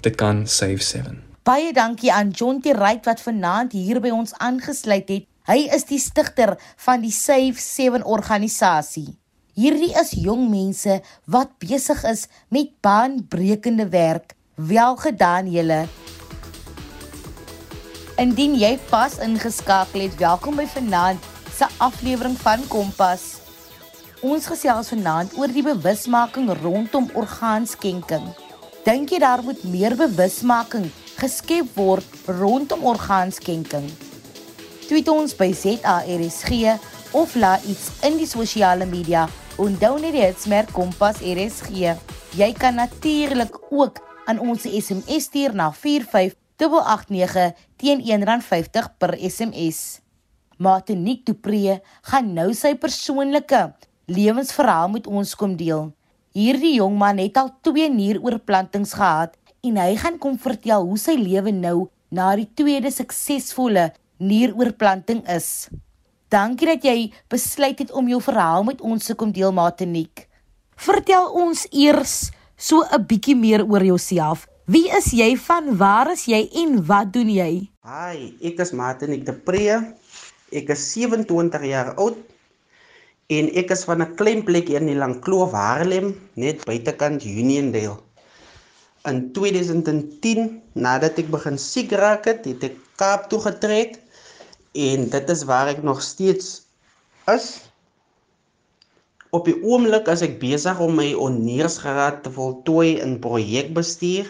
dit 0.00 0.14
kan 0.14 0.46
save 0.46 0.82
7. 0.82 1.29
Baie 1.40 1.72
dankie 1.72 2.10
aan 2.12 2.34
Jonty 2.36 2.74
Wright 2.76 3.06
wat 3.08 3.20
vanaand 3.24 3.72
hier 3.72 3.96
by 4.04 4.10
ons 4.12 4.34
aangesluit 4.44 5.08
het. 5.08 5.24
Hy 5.48 5.70
is 5.72 5.86
die 5.88 5.98
stigter 5.98 6.52
van 6.84 7.00
die 7.00 7.14
Save 7.16 7.56
7 7.56 8.04
organisasie. 8.04 9.06
Hierdie 9.56 9.94
is 9.96 10.12
jong 10.20 10.50
mense 10.52 10.98
wat 11.24 11.56
besig 11.64 12.04
is 12.12 12.26
met 12.52 12.74
baanbrekende 12.84 13.88
werk. 13.88 14.36
Welgedaan 14.60 15.48
julle. 15.48 15.80
Indien 18.20 18.60
jy 18.60 18.74
pas 18.92 19.16
ingeskakel 19.24 20.10
het, 20.10 20.20
welkom 20.20 20.60
by 20.60 20.68
vanaand 20.68 21.24
se 21.56 21.64
aflewering 21.80 22.36
van 22.44 22.68
Kompas. 22.68 23.30
Ons 24.20 24.52
gesels 24.52 24.92
vanaand 24.92 25.32
oor 25.40 25.48
die 25.48 25.64
bewusmaking 25.64 26.52
rondom 26.60 27.08
orgaanskenking. 27.16 28.28
Dink 28.84 29.08
jy 29.08 29.24
daar 29.24 29.40
moet 29.40 29.64
meer 29.64 29.96
bewusmaking 29.96 30.90
geskep 31.20 31.74
word 31.76 32.06
rondom 32.38 32.86
orgaanskenking? 32.88 33.84
Tweet 34.88 35.08
ons 35.12 35.34
by 35.36 35.50
ZARSG 35.52 36.78
of 37.12 37.34
laat 37.36 37.66
iets 37.68 37.90
in 38.08 38.16
die 38.16 38.28
sosiale 38.28 38.86
media 38.88 39.26
onthou 39.60 39.98
net 40.00 40.14
die 40.16 40.24
hitsmerk 40.24 40.72
Kompas 40.72 41.20
RSG. 41.20 41.92
Jy 42.38 42.50
kan 42.56 42.78
natuurlik 42.80 43.58
ook 43.68 44.00
aan 44.30 44.40
ons 44.40 44.64
SMS 44.64 45.28
stuur 45.28 45.52
na 45.58 45.68
45889 45.76 47.52
teen 47.76 48.00
R1.50 48.00 48.88
per 48.96 49.12
SMS. 49.20 50.00
Martinique 50.56 51.28
Dupree 51.28 51.80
gaan 52.08 52.32
nou 52.36 52.50
sy 52.56 52.72
persoonlike 52.80 53.66
lewensverhaal 54.08 54.88
met 54.96 55.06
ons 55.10 55.36
kom 55.36 55.58
deel. 55.60 55.90
Hierdie 56.32 56.76
jong 56.78 56.96
man 56.96 57.18
het 57.20 57.36
al 57.36 57.52
twee 57.66 57.90
nieroorplantings 57.90 58.94
gehad 58.96 59.36
en 59.66 59.76
hy 59.76 59.94
gaan 60.00 60.18
kom 60.20 60.38
vertel 60.40 60.86
hoe 60.88 60.98
sy 60.98 61.16
lewe 61.20 61.52
nou 61.52 61.88
na 62.10 62.32
die 62.38 62.48
tweede 62.56 62.90
suksesvolle 62.92 63.90
nieroorplanting 64.20 65.22
is. 65.30 65.68
Dankie 66.30 66.68
dat 66.70 66.84
jy 66.86 67.10
besluit 67.32 67.80
het 67.82 67.92
om 67.96 68.08
jou 68.08 68.20
verhaal 68.22 68.64
met 68.68 68.80
ons 68.80 69.04
te 69.04 69.16
kom 69.18 69.32
deel, 69.34 69.52
Mateniek. 69.52 70.26
Vertel 70.80 71.26
ons 71.36 71.66
eers 71.72 72.30
so 72.56 72.84
'n 72.84 73.04
bietjie 73.06 73.36
meer 73.36 73.64
oor 73.64 73.84
jouself. 73.84 74.46
Wie 74.66 74.88
is 74.96 75.10
jy 75.12 75.36
van 75.36 75.76
waar 75.76 76.12
is 76.12 76.24
jy 76.24 76.48
en 76.62 76.84
wat 76.86 77.12
doen 77.12 77.28
jy? 77.28 77.68
Hi, 77.82 78.34
ek 78.42 78.60
is 78.60 78.72
Mateniek 78.72 79.24
de 79.26 79.32
Pree. 79.32 79.76
Ek 80.52 80.70
is 80.70 80.92
27 80.94 81.64
jaar 81.64 81.94
oud 81.96 82.16
en 83.30 83.50
ek 83.54 83.70
is 83.70 83.84
van 83.84 84.02
'n 84.02 84.14
klein 84.16 84.44
plek 84.44 84.70
in 84.70 84.86
die 84.86 84.94
Langkloof 84.94 85.52
Haarlem, 85.52 86.14
net 86.34 86.64
buitekant 86.64 87.24
Uniondale. 87.24 87.98
In 89.08 89.32
2010, 89.32 90.60
nadat 90.76 91.18
ek 91.22 91.30
begin 91.32 91.56
siek 91.58 91.92
raak 91.96 92.28
het, 92.28 92.44
het 92.44 92.64
ek 92.70 92.78
Kaap 93.00 93.30
toe 93.32 93.40
getrek 93.40 93.94
en 94.76 95.06
dit 95.08 95.30
is 95.32 95.44
waar 95.48 95.70
ek 95.72 95.80
nog 95.80 96.02
steeds 96.04 96.66
is. 97.32 97.46
Op 99.32 99.48
die 99.48 99.56
oomblik 99.64 100.10
as 100.12 100.20
ek 100.26 100.36
besig 100.42 100.82
om 100.84 100.98
my 101.00 101.14
onneersgraad 101.16 102.20
te 102.26 102.32
voltooi 102.34 102.98
in 103.00 103.16
projekbestuur 103.24 104.28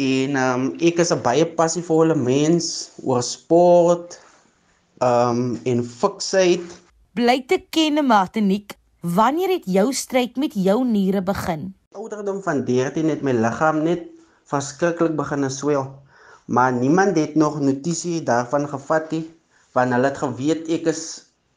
en 0.00 0.40
um, 0.40 0.64
ek 0.80 1.04
is 1.04 1.12
'n 1.12 1.20
baie 1.20 1.44
passievolle 1.44 2.16
mens 2.16 2.88
oor 3.04 3.20
sport 3.20 4.16
um 5.04 5.60
en 5.68 5.84
fiksheid 5.84 6.64
bly 7.16 7.40
te 7.48 7.56
ken 7.72 8.02
Martinique, 8.04 8.76
wanneer 9.00 9.54
het 9.56 9.66
jou 9.70 9.88
stryd 9.96 10.36
met 10.36 10.52
jou 10.52 10.82
niere 10.84 11.22
begin? 11.24 11.70
Ouderdom 11.96 12.42
van 12.44 12.58
13 12.68 13.08
het 13.08 13.22
my 13.24 13.32
liggaam 13.32 13.78
net 13.80 14.02
verskriklik 14.50 15.14
begin 15.16 15.46
swel. 15.48 15.86
Maar 16.44 16.74
niemand 16.76 17.16
het 17.16 17.38
nog 17.40 17.56
notisie 17.60 18.20
daarvan 18.22 18.66
gevat 18.68 19.14
nie, 19.14 19.22
want 19.72 19.94
hulle 19.96 20.10
het 20.10 20.20
geweet 20.20 20.68
ek 20.76 20.90
is 20.92 21.00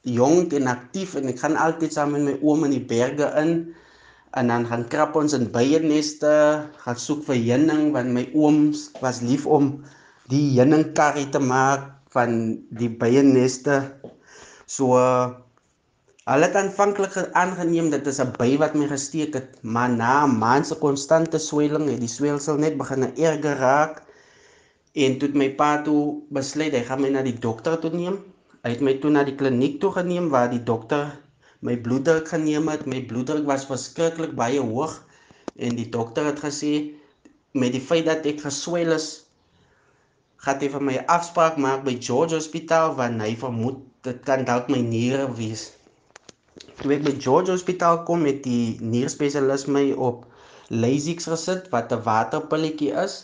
jonk 0.08 0.56
en 0.56 0.72
aktief 0.72 1.18
en 1.20 1.28
ek 1.28 1.42
gaan 1.44 1.60
altyd 1.60 1.92
saam 1.92 2.16
met 2.16 2.24
my 2.24 2.36
oom 2.40 2.64
in 2.70 2.78
die 2.78 2.86
berge 2.94 3.28
in 3.42 3.52
en 4.40 4.54
dan 4.54 4.70
gaan 4.70 4.88
krap 4.88 5.18
ons 5.20 5.36
in 5.36 5.50
beierneste, 5.52 6.32
gaan 6.86 7.04
soek 7.04 7.26
vir 7.28 7.42
heuning 7.42 7.92
want 7.98 8.16
my 8.16 8.24
ooms 8.32 8.88
was 9.04 9.20
lief 9.26 9.44
om 9.44 9.74
die 10.32 10.46
heuningkarrie 10.56 11.28
te 11.36 11.44
maak 11.44 11.90
van 12.16 12.56
die 12.80 12.94
beierneste. 13.04 13.82
So 14.72 14.96
Hulle 16.30 16.46
het 16.46 16.58
aanvanklik 16.60 17.16
aangeneem 17.42 17.88
dit 17.90 18.08
is 18.10 18.20
'n 18.22 18.34
by 18.38 18.48
wat 18.62 18.74
my 18.80 18.88
gesteek 18.90 19.34
het, 19.38 19.54
maar 19.76 19.90
na 19.90 20.26
'n 20.26 20.34
maand 20.42 20.68
se 20.68 20.76
konstante 20.82 21.40
swelling 21.46 21.88
het 21.90 22.04
die 22.06 22.12
swelsel 22.16 22.60
net 22.64 22.76
begin 22.82 23.06
erger 23.30 23.58
raak 23.58 24.04
en 25.06 25.18
toe 25.20 25.30
my 25.42 25.48
pa 25.62 25.70
toe 25.88 26.02
besluit 26.38 26.76
hy 26.78 26.82
gaan 26.90 27.02
my 27.02 27.10
na 27.16 27.24
die 27.30 27.40
dokter 27.46 27.80
toe 27.80 27.90
neem. 28.02 28.20
Hy 28.64 28.70
het 28.76 28.84
my 28.88 28.94
toe 29.02 29.12
na 29.16 29.24
die 29.24 29.34
kliniek 29.40 29.80
toe 29.82 29.92
geneem 29.96 30.28
waar 30.36 30.52
die 30.52 30.62
dokter 30.72 31.18
my 31.62 31.78
bloeddruk 31.88 32.30
geneem 32.36 32.70
het. 32.70 32.86
My 32.86 33.02
bloeddruk 33.02 33.50
was 33.50 33.66
verskriklik 33.72 34.38
baie 34.44 34.62
hoog 34.62 34.94
en 35.56 35.76
die 35.82 35.90
dokter 35.90 36.30
het 36.30 36.46
gesê 36.46 36.94
met 37.54 37.72
die 37.72 37.86
feit 37.90 38.06
dat 38.06 38.26
ek 38.26 38.46
geswel 38.46 38.92
is, 39.00 39.10
gaan 40.46 40.62
hy 40.62 40.70
vir 40.78 40.88
my 40.92 41.02
afspraak 41.18 41.58
maak 41.58 41.84
by 41.90 41.98
George 41.98 42.38
Hospitaal 42.38 42.96
want 43.02 43.22
hy 43.22 43.34
vermoed 43.36 43.82
dit 44.04 44.26
kan 44.32 44.46
dalk 44.46 44.70
my 44.70 44.86
niere 44.94 45.26
wees 45.34 45.72
toe 46.80 46.94
ek 46.96 47.04
by 47.06 47.14
George 47.24 47.52
Hospitaal 47.52 48.04
kom 48.08 48.24
met 48.28 48.42
die 48.46 48.78
nierspesialis 48.84 49.66
my 49.72 49.90
op 50.10 50.26
Lasix 50.84 51.28
gesit 51.32 51.70
wat 51.74 51.92
'n 51.96 52.04
waterpilletjie 52.08 52.92
is. 53.04 53.16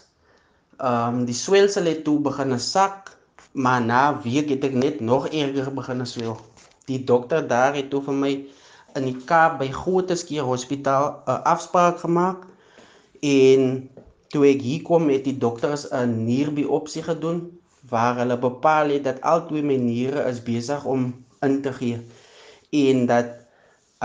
Ehm 0.79 1.19
um, 1.19 1.25
die 1.29 1.37
swelsel 1.39 1.85
het 1.91 2.03
toe 2.07 2.17
begin 2.19 2.59
sak, 2.59 3.11
maar 3.53 3.81
na 3.81 4.01
week 4.23 4.49
het 4.49 4.63
ek 4.69 4.75
net 4.85 4.99
nog 4.99 5.27
erger 5.27 5.71
begin 5.79 6.05
swel. 6.05 6.37
Die 6.85 7.03
dokter 7.11 7.47
daar 7.47 7.75
het 7.75 7.89
toe 7.89 8.01
vir 8.07 8.17
my 8.23 8.33
in 8.95 9.05
die 9.11 9.17
Kaap 9.29 9.59
by 9.59 9.69
Grooteskier 9.71 10.43
Hospitaal 10.43 11.23
'n 11.27 11.41
afspraak 11.53 11.99
gemaak 11.99 12.47
en 13.21 13.89
toe 14.29 14.43
ek 14.47 14.61
hier 14.61 14.81
kom 14.81 15.05
met 15.05 15.23
die 15.23 15.37
dokters 15.37 15.87
'n 15.91 16.25
nierbiopsie 16.25 17.03
gedoen 17.03 17.39
waar 17.89 18.15
hulle 18.17 18.37
bepaal 18.37 18.89
het 18.89 19.03
dat 19.03 19.21
al 19.21 19.47
twee 19.47 19.63
my 19.63 19.75
niere 19.75 20.23
is 20.29 20.43
besig 20.43 20.85
om 20.85 21.13
in 21.41 21.61
te 21.61 21.73
gee 21.73 21.99
en 22.91 23.05
dat 23.09 23.33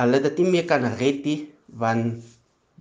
hulle 0.01 0.21
dit 0.27 0.43
nie 0.43 0.51
meer 0.57 0.67
kan 0.71 0.87
red 1.01 1.25
nie 1.27 1.41
want 1.81 2.25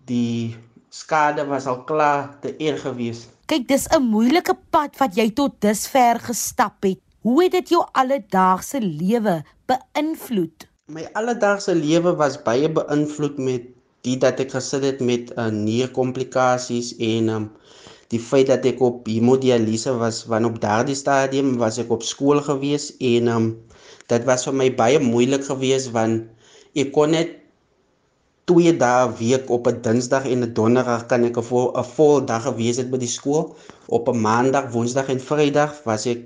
die 0.09 0.55
skade 0.89 1.45
was 1.49 1.67
al 1.69 1.83
klaar 1.89 2.39
te 2.41 2.55
erg 2.57 2.81
gewees. 2.85 3.27
Kyk, 3.49 3.67
dis 3.67 3.87
'n 3.89 4.03
moeilike 4.13 4.55
pad 4.69 4.97
wat 4.97 5.15
jy 5.17 5.29
tot 5.33 5.61
dusver 5.61 6.19
gestap 6.19 6.83
het. 6.83 6.99
Hoe 7.21 7.43
het 7.43 7.51
dit 7.51 7.69
jou 7.69 7.83
alledaagse 7.93 8.79
lewe 8.81 9.43
beïnvloed? 9.67 10.67
My 10.87 11.05
alledaagse 11.13 11.75
lewe 11.75 12.15
was 12.15 12.41
baie 12.41 12.69
beïnvloed 12.69 13.37
met 13.37 13.65
die 14.07 14.17
dat 14.17 14.39
ek 14.39 14.51
gesit 14.55 14.83
het 14.83 15.01
met 15.01 15.33
'n 15.35 15.39
uh, 15.39 15.49
nierkomplikasies 15.51 16.95
en 16.97 17.29
um, 17.29 17.51
die 18.09 18.19
feit 18.19 18.47
dat 18.47 18.65
ek 18.65 18.81
op 18.81 19.07
hemodialyse 19.07 19.93
was, 19.97 20.25
want 20.25 20.45
op 20.45 20.61
daardie 20.61 20.95
stadium 20.95 21.57
was 21.57 21.77
ek 21.77 21.91
op 21.91 22.03
skool 22.03 22.41
gewees 22.41 22.95
en 22.97 23.27
um, 23.27 23.47
dit 24.07 24.23
was 24.25 24.45
vir 24.45 24.53
my 24.53 24.69
baie 24.75 24.99
moeilik 24.99 25.43
geweest 25.45 25.91
want 25.91 26.27
Ek 26.77 26.91
kon 26.93 27.15
net 27.15 27.31
twee 28.49 28.71
dae 28.81 29.05
week 29.17 29.49
op 29.55 29.67
'n 29.67 29.81
Dinsdag 29.85 30.25
en 30.29 30.43
'n 30.45 30.53
Donderdag 30.53 31.05
kan 31.09 31.23
ek 31.23 31.37
'n 31.37 31.47
vol 31.49 31.67
'n 31.73 31.83
vol 31.95 32.25
dag 32.25 32.43
gewees 32.43 32.77
het 32.77 32.91
by 32.91 32.97
die 32.97 33.15
skool. 33.17 33.55
Op 33.87 34.07
'n 34.09 34.21
Maandag, 34.21 34.71
Woensdag 34.73 35.09
en 35.09 35.19
Vrydag 35.19 35.73
was 35.85 36.05
ek 36.05 36.21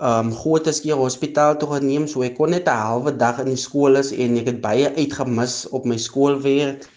ehm 0.00 0.26
um, 0.26 0.32
Grooteskier 0.40 0.96
Hospitaal 0.96 1.58
toe 1.58 1.68
geneem, 1.68 2.06
so 2.08 2.22
ek 2.22 2.36
kon 2.36 2.50
net 2.50 2.66
'n 2.66 2.82
halwe 2.84 3.16
dag 3.16 3.38
in 3.40 3.50
die 3.52 3.64
skool 3.66 3.96
is 3.96 4.10
en 4.12 4.36
ek 4.38 4.46
het 4.46 4.60
baie 4.60 4.88
uitgemis 4.96 5.68
op 5.68 5.84
my 5.84 5.96
skoolwerk. 5.96 6.88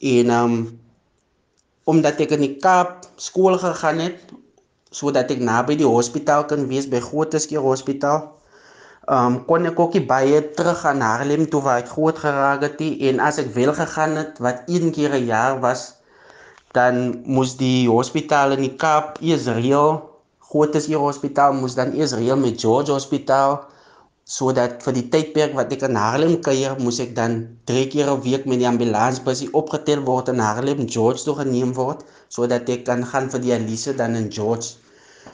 En 0.00 0.30
ehm 0.30 0.44
um, 0.44 0.80
omdat 1.84 2.20
ek 2.20 2.30
in 2.30 2.40
die 2.40 2.56
Kaap 2.56 3.06
skool 3.16 3.58
gegaan 3.58 3.98
het 3.98 4.18
sodat 4.90 5.30
ek 5.30 5.38
naby 5.38 5.76
die 5.76 5.86
hospitaal 5.86 6.44
kan 6.46 6.68
wees 6.68 6.86
by 6.88 7.00
Grooteskier 7.00 7.60
Hospitaal 7.60 8.39
um, 9.08 9.44
kon 9.46 9.66
ek 9.66 9.80
ook 9.80 9.96
baie 10.06 10.42
terug 10.56 10.84
aan 10.84 11.00
Haarlem 11.00 11.46
toe 11.48 11.62
waar 11.62 11.80
ek 11.84 11.88
groot 11.94 12.18
geraak 12.18 12.62
het 12.66 12.80
en 12.80 13.20
as 13.20 13.38
ek 13.38 13.54
wel 13.54 13.72
gegaan 13.72 14.16
het 14.16 14.38
wat 14.38 14.62
een 14.66 14.92
keer 14.92 15.14
'n 15.14 15.26
jaar 15.26 15.60
was 15.60 15.94
dan 16.72 17.22
moes 17.24 17.56
die 17.56 17.88
hospitaal 17.88 18.52
in 18.52 18.62
die 18.68 18.76
Kaap 18.76 19.18
Israel 19.20 20.10
groot 20.50 20.74
is 20.74 20.86
hier 20.86 20.98
hospitaal 20.98 21.52
moes 21.52 21.74
dan 21.74 21.92
Israel 21.92 22.36
met 22.36 22.60
George 22.60 22.92
Hospitaal 22.92 23.60
sodat 24.30 24.82
vir 24.84 24.94
die 24.94 25.08
tydperk 25.10 25.54
wat 25.58 25.72
ek 25.74 25.82
in 25.88 25.98
Haarlem 25.98 26.36
kuier 26.46 26.76
moes 26.78 27.00
ek 27.02 27.16
dan 27.16 27.58
3 27.66 27.86
keer 27.92 28.10
'n 28.10 28.22
week 28.22 28.46
met 28.46 28.58
die 28.62 28.68
ambulansbusie 28.68 29.50
opgetel 29.60 30.04
word 30.06 30.28
in 30.28 30.38
Haarlem 30.38 30.86
George 30.86 31.24
toe 31.24 31.34
geneem 31.42 31.72
word 31.74 32.04
sodat 32.28 32.68
ek 32.68 32.84
kan 32.84 33.02
gaan 33.12 33.30
vir 33.30 33.40
die 33.40 33.54
analise 33.54 33.96
dan 33.96 34.14
in 34.14 34.30
George. 34.30 34.76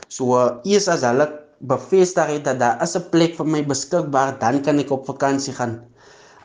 So 0.09 0.61
eers 0.65 0.89
as 0.89 1.05
hulle 1.05 1.29
bevestig 1.59 2.27
het 2.27 2.45
dat 2.45 2.59
daar 2.61 2.83
is 2.83 2.97
'n 2.97 3.09
plek 3.11 3.37
vir 3.37 3.47
my 3.47 3.63
beskikbaar, 3.65 4.39
dan 4.39 4.63
kan 4.63 4.79
ek 4.79 4.91
op 4.91 5.07
vakansie 5.07 5.55
gaan. 5.55 5.81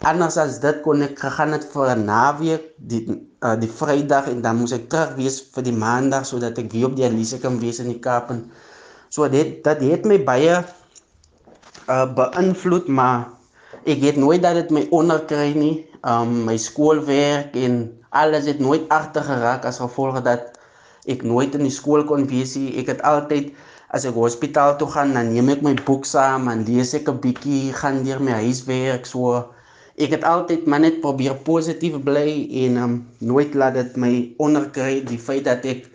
Anders 0.02 0.38
as 0.38 0.60
dit 0.60 0.82
kon 0.82 1.02
ek 1.02 1.20
gegaan 1.20 1.52
het 1.52 1.66
vir 1.74 1.96
'n 1.96 2.06
naweek, 2.06 2.64
die 2.78 3.06
uh, 3.42 3.56
die 3.60 3.70
Vrydag 3.70 4.28
en 4.28 4.42
dan 4.42 4.58
moes 4.58 4.72
ek 4.72 4.90
terug 4.90 5.16
wees 5.16 5.42
vir 5.54 5.64
die 5.64 5.76
Maandag 5.76 6.26
sodat 6.26 6.58
ek 6.58 6.72
weer 6.72 6.86
op 6.86 6.96
die 6.96 7.06
Elise 7.06 7.40
kan 7.40 7.60
wees 7.60 7.80
in 7.80 7.88
die 7.88 8.00
Kaap 8.00 8.30
en 8.30 8.52
so 9.10 9.28
dit 9.28 9.64
dat 9.64 9.82
het 9.82 10.06
my 10.06 10.24
baie 10.24 10.64
uh 11.90 12.08
beïnvloed, 12.16 12.88
maar 12.88 13.30
ek 13.86 14.02
het 14.02 14.18
nooit 14.18 14.42
dat 14.42 14.56
dit 14.56 14.72
my 14.72 14.88
onderkry 14.92 15.54
nie. 15.54 15.88
Um 16.04 16.46
my 16.46 16.58
skoolwerk 16.58 17.56
en 17.56 18.02
alles 18.10 18.46
het 18.46 18.60
nooit 18.60 18.90
agter 18.90 19.24
geraak 19.24 19.66
as 19.66 19.80
gevolg 19.80 20.22
dat 20.24 20.58
ek 21.06 21.24
nooit 21.24 21.56
in 21.56 21.66
die 21.66 21.74
skool 21.74 22.04
kon 22.06 22.28
wees 22.30 22.56
nie. 22.56 22.74
Ek 22.82 22.88
het 22.88 23.02
altyd 23.02 23.54
as 23.92 24.06
ek 24.08 24.16
hospitaal 24.16 24.78
toe 24.80 24.88
gaan, 24.88 25.12
dan 25.16 25.34
neem 25.34 25.50
ek 25.52 25.64
my 25.66 25.74
boek 25.88 26.08
saam 26.08 26.48
en 26.52 26.64
lees 26.68 26.94
ek 26.96 27.10
'n 27.12 27.20
bietjie, 27.24 27.74
gaan 27.76 28.04
deur 28.08 28.22
my 28.24 28.40
huiswerk 28.44 29.06
so. 29.06 29.52
Ek 30.00 30.16
het 30.16 30.24
altyd 30.24 30.66
maar 30.66 30.80
net 30.80 31.02
probeer 31.02 31.36
positief 31.44 32.00
bly 32.00 32.48
en 32.64 32.78
um, 32.78 32.94
nooit 33.20 33.54
laat 33.54 33.76
dit 33.76 33.98
my 33.98 34.14
onderkry 34.40 35.04
die 35.04 35.20
feit 35.20 35.44
dat 35.46 35.66
ek 35.66 35.92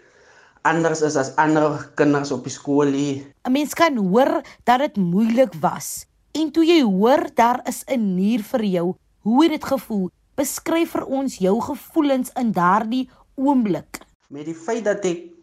anders 0.62 1.00
is 1.02 1.16
as 1.16 1.32
ander 1.40 1.78
kinders 1.96 2.32
op 2.34 2.44
die 2.44 2.52
skool 2.52 2.90
nie. 2.92 3.24
'n 3.48 3.52
Mens 3.52 3.72
kan 3.74 3.96
hoor 3.96 4.42
dat 4.64 4.78
dit 4.84 4.96
moeilik 4.96 5.54
was. 5.60 6.06
En 6.36 6.52
toe 6.52 6.64
jy 6.64 6.82
hoor 6.82 7.30
daar 7.34 7.60
is 7.64 7.84
'n 7.88 8.14
nier 8.16 8.42
vir 8.42 8.64
jou, 8.64 8.94
hoe 9.22 9.42
het 9.42 9.52
dit 9.52 9.64
gevoel? 9.64 10.10
Beskryf 10.36 10.90
vir 10.90 11.04
ons 11.06 11.38
jou 11.38 11.60
gevoelens 11.60 12.30
in 12.36 12.52
daardie 12.52 13.08
oomblik. 13.34 14.04
Met 14.28 14.44
die 14.44 14.54
feit 14.54 14.84
dat 14.84 15.04
ek 15.04 15.35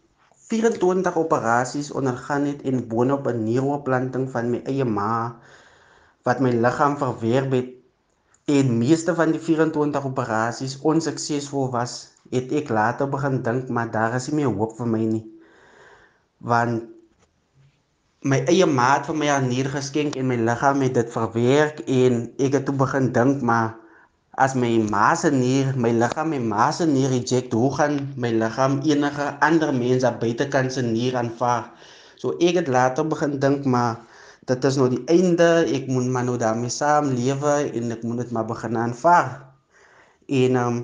24 0.54 1.16
operasies 1.18 1.90
ondergaan 1.90 2.46
het 2.46 2.62
en 2.62 2.86
boonop 2.88 3.26
'n 3.26 3.44
neuroplanting 3.44 4.30
van 4.30 4.50
my 4.50 4.60
eie 4.70 4.84
ma 4.84 5.36
wat 6.22 6.40
my 6.40 6.50
liggaam 6.50 6.96
verwerp 6.96 7.52
het 7.52 7.70
en 8.44 8.78
meeste 8.78 9.14
van 9.14 9.32
die 9.32 9.40
24 9.40 10.04
operasies 10.04 10.78
onsuksesvol 10.80 11.70
was, 11.72 11.94
het 12.30 12.52
ek 12.52 12.68
later 12.68 13.08
begin 13.08 13.42
dink 13.42 13.68
maar 13.68 13.90
daar 13.90 14.14
is 14.14 14.28
nie 14.28 14.36
meer 14.42 14.52
hoop 14.58 14.76
vir 14.78 14.86
my 14.86 15.04
nie. 15.04 15.24
Want 16.38 16.84
my 18.20 18.38
eie 18.48 18.66
ma 18.66 18.90
het 18.96 19.06
vir 19.10 19.16
my 19.16 19.28
'n 19.32 19.48
nier 19.48 19.68
geskenk 19.68 20.16
en 20.16 20.28
my 20.28 20.36
liggaam 20.36 20.80
het 20.80 20.94
dit 20.94 21.10
verwerk 21.12 21.80
en 21.88 22.32
ek 22.38 22.52
het 22.52 22.64
toe 22.66 22.76
begin 22.84 23.12
dink 23.12 23.42
maar 23.42 23.74
as 24.36 24.54
my 24.54 24.78
ma 24.90 25.14
se 25.14 25.30
nier, 25.30 25.74
my 25.76 25.90
liggaam 25.94 26.30
my 26.30 26.38
ma 26.38 26.70
se 26.70 26.86
nier 26.86 27.10
reject, 27.10 27.52
hoe 27.52 27.70
gaan 27.76 28.00
my 28.16 28.30
liggaam 28.34 28.80
enige 28.82 29.26
ander 29.40 29.70
mense 29.72 30.10
buitekant 30.20 30.72
se 30.72 30.82
nier 30.82 31.16
aanvaar? 31.16 31.70
So 32.18 32.34
ek 32.40 32.58
het 32.62 32.68
later 32.68 33.06
begin 33.06 33.38
dink 33.38 33.66
maar 33.68 34.00
dit 34.48 34.64
is 34.64 34.76
nou 34.80 34.88
die 34.92 35.02
einde, 35.12 35.64
ek 35.70 35.86
moet 35.88 36.10
maar 36.10 36.26
nou 36.26 36.36
daarmee 36.40 36.72
saam 36.72 37.12
lewe 37.14 37.54
en 37.70 37.94
ek 37.94 38.02
moet 38.02 38.24
dit 38.24 38.34
maar 38.34 38.48
begin 38.48 38.76
aanvaar. 38.76 39.30
En 40.28 40.58
um 40.60 40.82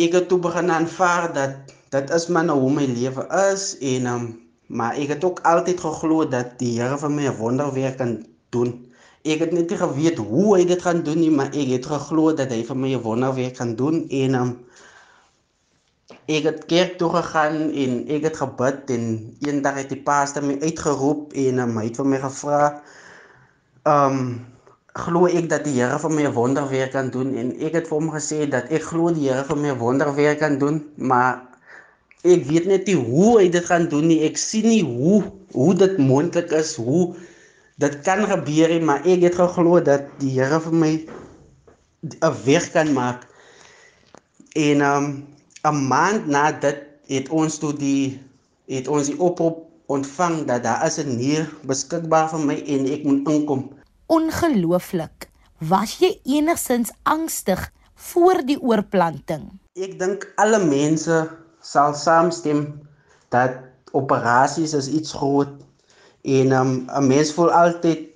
ek 0.00 0.16
het 0.16 0.28
toe 0.30 0.40
begin 0.42 0.72
aanvaar 0.74 1.28
dat 1.36 1.74
dit 1.94 2.10
is 2.16 2.26
maar 2.32 2.48
nou 2.48 2.58
hoe 2.64 2.72
my 2.80 2.86
lewe 2.90 3.28
is 3.52 3.74
en 3.94 4.08
um 4.14 4.24
maar 4.66 4.96
ek 4.98 5.12
het 5.18 5.24
ook 5.24 5.42
altyd 5.46 5.80
geglo 5.84 6.24
dat 6.24 6.56
die 6.58 6.78
Here 6.80 6.96
vir 6.98 7.10
my 7.12 7.28
'n 7.28 7.36
wonderwerk 7.36 7.98
kan 8.00 8.24
doen. 8.50 8.93
Ek 9.24 9.40
het 9.40 9.52
net 9.56 9.70
nie 9.72 9.78
geweet 9.80 10.18
hoe 10.20 10.56
hy 10.56 10.64
dit 10.68 10.82
gaan 10.84 11.02
doen 11.02 11.20
nie, 11.20 11.30
maar 11.32 11.52
ek 11.56 11.70
het 11.78 11.86
geglo 11.88 12.34
dat 12.36 12.50
hy 12.52 12.62
vir 12.68 12.76
my 12.76 12.94
'n 12.94 13.02
wonderwerk 13.02 13.56
gaan 13.56 13.74
doen 13.76 14.04
en 14.10 14.34
um, 14.40 14.50
ek 16.28 16.44
het 16.44 16.64
kerk 16.68 16.98
toe 16.98 17.08
gegaan 17.10 17.70
en 17.72 17.92
ek 18.08 18.22
het 18.28 18.36
gebid 18.36 18.90
en 18.90 19.04
eendag 19.40 19.80
het 19.80 19.88
die 19.88 20.02
pastoor 20.02 20.44
my 20.44 20.58
uitgeroep 20.60 21.32
en 21.32 21.58
um, 21.58 21.78
hy 21.78 21.86
het 21.88 21.96
vir 21.96 22.10
my 22.12 22.20
gevra 22.20 22.60
um 23.84 24.44
glo 24.94 25.26
ek 25.26 25.48
dat 25.50 25.64
die 25.66 25.74
Here 25.74 25.98
vir 25.98 26.12
my 26.16 26.22
'n 26.28 26.34
wonderwerk 26.34 26.92
kan 26.92 27.10
doen 27.10 27.34
en 27.34 27.50
ek 27.60 27.74
het 27.74 27.88
vir 27.88 27.98
hom 27.98 28.10
gesê 28.14 28.46
dat 28.48 28.70
ek 28.70 28.84
glo 28.90 29.10
die 29.10 29.26
Here 29.28 29.44
vir 29.44 29.56
my 29.56 29.68
'n 29.72 29.78
wonderwerk 29.78 30.38
kan 30.38 30.58
doen, 30.58 30.84
maar 30.96 31.42
ek 32.22 32.44
weet 32.46 32.66
net 32.66 32.86
nie 32.86 32.94
hoe 32.94 33.40
hy 33.40 33.48
dit 33.48 33.64
gaan 33.64 33.88
doen 33.88 34.06
nie. 34.06 34.22
Ek 34.24 34.36
sien 34.38 34.68
nie 34.68 34.82
hoe 34.82 35.24
hoe 35.52 35.74
dit 35.74 35.98
moontlik 35.98 36.52
is, 36.52 36.76
hoe 36.76 37.14
dit 37.82 38.00
kan 38.06 38.22
gebeur 38.30 38.70
nie, 38.70 38.82
maar 38.82 39.02
ek 39.06 39.26
het 39.28 39.38
geglo 39.38 39.80
dat 39.82 40.06
die 40.20 40.32
Here 40.36 40.60
vir 40.62 40.74
my 40.74 40.92
'n 42.04 42.34
weg 42.44 42.70
kan 42.72 42.92
maak. 42.92 43.26
En 44.54 44.80
um 44.80 45.06
'n 45.64 45.86
maand 45.88 46.26
na 46.26 46.52
dit 46.52 46.78
het 47.06 47.28
ons 47.28 47.58
toe 47.58 47.72
die 47.72 48.20
het 48.66 48.88
ons 48.88 49.06
die 49.06 49.18
oproep 49.18 49.64
ontvang 49.86 50.44
dat 50.48 50.62
daar 50.62 50.86
is 50.86 50.98
'n 50.98 51.16
nier 51.16 51.50
beskikbaar 51.64 52.28
vir 52.30 52.38
my 52.38 52.56
en 52.66 52.86
ek 52.86 53.04
moet 53.04 53.28
inkom. 53.28 53.70
Ongelooflik. 54.06 55.28
Was 55.58 55.98
jy 55.98 56.20
enigsins 56.24 56.90
angstig 57.02 57.72
voor 57.94 58.44
die 58.44 58.60
oorplanting? 58.60 59.58
Ek 59.74 59.98
dink 59.98 60.32
alle 60.36 60.64
mense 60.64 61.30
sal 61.60 61.94
saamstem 61.94 62.80
dat 63.28 63.50
operasies 63.92 64.74
is 64.74 64.88
iets 64.88 65.12
groot 65.12 65.64
En 66.24 66.52
um, 66.52 66.72
'n 66.88 67.06
mens 67.06 67.32
voel 67.36 67.52
altyd 67.52 68.08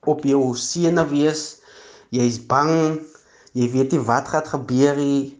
op 0.00 0.24
jou 0.24 0.56
sene 0.56 1.04
wees. 1.08 1.60
Jy's 2.08 2.38
bang. 2.46 3.00
Jy 3.52 3.70
weet 3.70 3.92
nie 3.92 4.00
wat 4.00 4.28
gaan 4.28 4.46
gebeur 4.46 4.96
nie. 4.96 5.36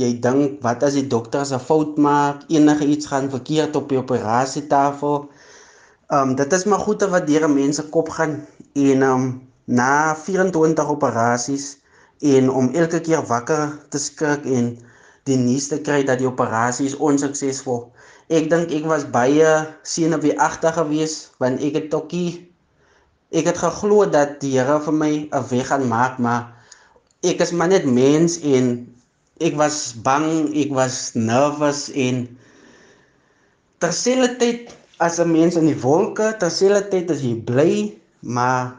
Jy 0.00 0.14
dink 0.24 0.62
wat 0.64 0.82
as 0.86 0.94
die 0.96 1.06
dokter 1.06 1.42
'n 1.42 1.60
fout 1.60 1.98
maak, 1.98 2.44
enige 2.48 2.86
iets 2.86 3.06
gaan 3.06 3.30
verkeerd 3.30 3.76
op 3.76 3.88
die 3.88 3.98
operasietafel. 3.98 5.28
Um 6.08 6.34
dit 6.34 6.52
is 6.52 6.64
maar 6.64 6.78
goed 6.86 7.02
wat 7.02 7.26
deur 7.26 7.50
mense 7.50 7.82
kop 7.88 8.08
gaan 8.08 8.46
en 8.74 9.02
um 9.02 9.24
na 9.64 10.14
24 10.14 10.88
operasies 10.88 11.78
en 12.20 12.50
om 12.50 12.72
elke 12.74 13.00
keer 13.00 13.26
wakker 13.26 13.78
te 13.88 13.98
skrik 13.98 14.44
en 14.44 14.78
die 15.24 15.36
nuus 15.36 15.68
te 15.68 15.80
kry 15.80 16.02
dat 16.04 16.18
die 16.18 16.30
operasie 16.30 16.86
is 16.86 16.96
onsuksesvol. 16.96 17.92
Ek 18.30 18.46
dink 18.50 18.70
ek 18.70 18.86
was 18.86 19.08
baie 19.10 19.50
senuweeagtig 19.82 20.76
geweest 20.78 21.34
want 21.42 21.62
ek 21.66 21.74
het 21.78 21.90
tokkie 21.90 22.46
ek 23.30 23.46
het 23.50 23.58
geglo 23.62 24.06
dat 24.10 24.38
die 24.42 24.56
Here 24.58 24.78
vir 24.82 24.94
my 24.94 25.12
'n 25.30 25.48
weg 25.50 25.66
gaan 25.70 25.86
maak, 25.88 26.18
maar 26.18 26.50
ek 27.22 27.40
is 27.40 27.52
maar 27.52 27.68
net 27.68 27.84
mens 27.84 28.38
en 28.42 28.86
ek 29.40 29.54
was 29.56 29.94
bang, 30.06 30.50
ek 30.54 30.70
was 30.70 31.12
nervous 31.14 31.88
en 31.94 32.26
terselfdertyd 33.78 34.74
as 34.98 35.18
'n 35.18 35.32
mens 35.32 35.56
in 35.56 35.66
die 35.66 35.80
wolke, 35.80 36.34
terselfdertyd 36.38 37.10
as 37.10 37.22
jy 37.22 37.34
bly, 37.34 37.72
maar 38.20 38.76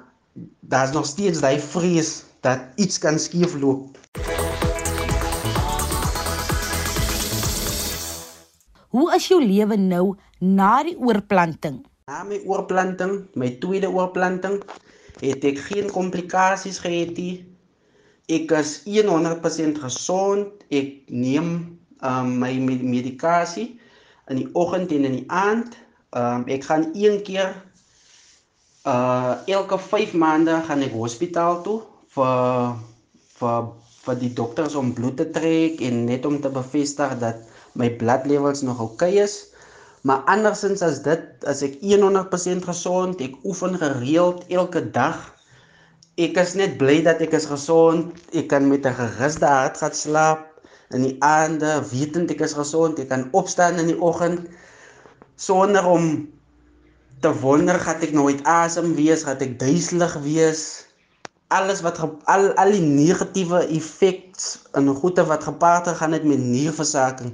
daar's 0.62 0.94
nog 0.94 1.06
steeds 1.06 1.42
daai 1.42 1.60
vrees 1.60 2.24
dat 2.42 2.60
iets 2.76 2.98
kan 2.98 3.20
skeefloop. 3.20 3.98
Hoe 8.92 9.14
is 9.16 9.28
jou 9.32 9.40
lewe 9.40 9.78
nou 9.80 10.16
na 10.44 10.82
die 10.84 10.98
oorplanting? 11.00 11.80
Na 12.12 12.26
my 12.28 12.42
oorplanting, 12.44 13.22
my 13.40 13.54
tweede 13.64 13.88
oorplanting, 13.88 14.58
het 15.22 15.46
ek 15.48 15.62
geen 15.70 15.88
komplikasies 15.94 16.82
gehad 16.84 17.16
nie. 17.16 17.46
Ek 18.28 18.52
is 18.60 18.82
100% 18.84 19.80
gesond. 19.80 20.66
Ek 20.76 21.08
neem 21.08 21.54
um, 22.04 22.34
my 22.44 22.52
medikasie 22.60 23.78
in 24.28 24.42
die 24.42 24.50
oggend 24.60 24.92
en 24.92 25.08
in 25.08 25.22
die 25.22 25.28
aand. 25.32 25.78
Um, 26.12 26.44
ek 26.52 26.68
gaan 26.68 26.90
een 26.92 27.22
keer 27.24 27.56
uh 28.82 29.38
elke 29.46 29.78
5 29.78 30.16
maande 30.18 30.56
gaan 30.66 30.82
ek 30.82 30.96
hospitaal 30.98 31.60
toe 31.62 31.84
vir 32.16 32.72
vir 33.38 33.68
vir 34.06 34.18
die 34.18 34.32
dokters 34.38 34.76
om 34.80 34.94
bloed 34.98 35.20
te 35.22 35.28
trek 35.36 35.82
en 35.86 36.06
net 36.08 36.26
om 36.26 36.40
te 36.42 36.50
bevestig 36.50 37.18
dat 37.22 37.42
my 37.78 37.90
bloed 38.02 38.26
levels 38.30 38.64
nog 38.66 38.82
oukei 38.82 39.14
okay 39.14 39.24
is. 39.26 39.36
Maar 40.02 40.24
andersins 40.34 40.82
as 40.82 41.04
dit 41.06 41.46
as 41.46 41.62
ek 41.66 41.78
100% 41.86 42.66
gesond, 42.66 43.22
ek 43.22 43.38
oefen 43.46 43.78
gereeld 43.78 44.48
elke 44.50 44.82
dag. 44.96 45.20
Ek 46.18 46.38
is 46.42 46.56
net 46.58 46.80
bly 46.82 47.00
dat 47.06 47.22
ek 47.22 47.36
is 47.38 47.46
gesond. 47.50 48.18
Ek 48.34 48.50
kan 48.50 48.66
met 48.68 48.86
'n 48.86 48.98
geruste 48.98 49.46
hart 49.46 49.78
gaan 49.78 49.94
slaap 49.94 50.48
in 50.92 51.06
die 51.06 51.16
aande, 51.24 51.80
wetend 51.94 52.32
ek 52.34 52.42
is 52.42 52.58
gesond. 52.58 53.00
Ek 53.00 53.10
kan 53.14 53.30
opstaan 53.32 53.78
in 53.78 53.94
die 53.94 54.02
oggend 54.02 54.50
sonder 55.38 55.86
om 55.86 56.28
te 57.22 57.32
wonder 57.42 57.78
gaan 57.80 58.02
ek 58.02 58.14
nooit 58.18 58.42
asem 58.50 58.96
wees, 58.98 59.24
gaan 59.24 59.38
ek 59.38 59.60
duiselig 59.62 60.18
wees 60.26 60.91
alles 61.52 61.82
wat 61.86 62.00
al 62.32 62.52
al 62.62 62.72
die 62.72 62.84
negatiewe 62.84 63.66
effekte 63.76 64.60
en 64.80 64.88
goeie 65.02 65.26
wat 65.28 65.44
gepaard 65.44 65.90
gaan 66.00 66.16
het 66.16 66.24
met 66.28 66.40
nierversaking. 66.40 67.34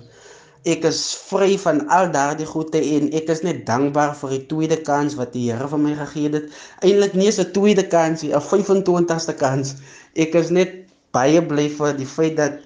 Ek 0.68 0.84
is 0.90 1.02
vry 1.30 1.54
van 1.62 1.84
al 1.94 2.10
daardie 2.12 2.48
goeie 2.50 2.82
en 2.98 3.12
ek 3.16 3.30
is 3.34 3.44
net 3.46 3.66
dankbaar 3.70 4.16
vir 4.22 4.34
die 4.36 4.44
tweede 4.50 4.80
kans 4.90 5.16
wat 5.20 5.36
die 5.38 5.46
Here 5.52 5.70
vir 5.70 5.84
my 5.84 5.94
gegee 6.02 6.34
het. 6.34 6.50
Eintlik 6.82 7.14
nie 7.14 7.30
eens 7.30 7.40
'n 7.40 7.54
tweede 7.54 7.86
kans 7.88 8.24
nie, 8.24 8.34
'n 8.34 8.42
25ste 8.42 9.38
kans. 9.38 9.76
Ek 10.16 10.36
is 10.36 10.50
net 10.50 10.74
baie 11.14 11.42
bly 11.42 11.70
vir 11.70 11.94
die 11.98 12.10
feit 12.10 12.38
dat 12.38 12.60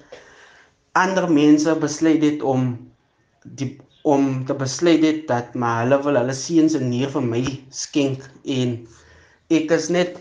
ander 0.93 1.29
mense 1.31 1.75
besluit 1.75 2.23
het 2.23 2.41
om 2.41 2.73
die 3.43 3.77
om 4.03 4.45
te 4.45 4.53
besluit 4.57 5.03
het 5.05 5.27
dat 5.27 5.53
maar 5.53 5.83
hulle 5.83 6.01
wil 6.03 6.17
hulle 6.17 6.33
seuns 6.33 6.73
en 6.73 6.89
nier 6.89 7.09
vir 7.13 7.21
my 7.21 7.43
skenk 7.69 8.23
en 8.49 8.73
ek 9.53 9.73
is 9.77 9.89
net 9.93 10.17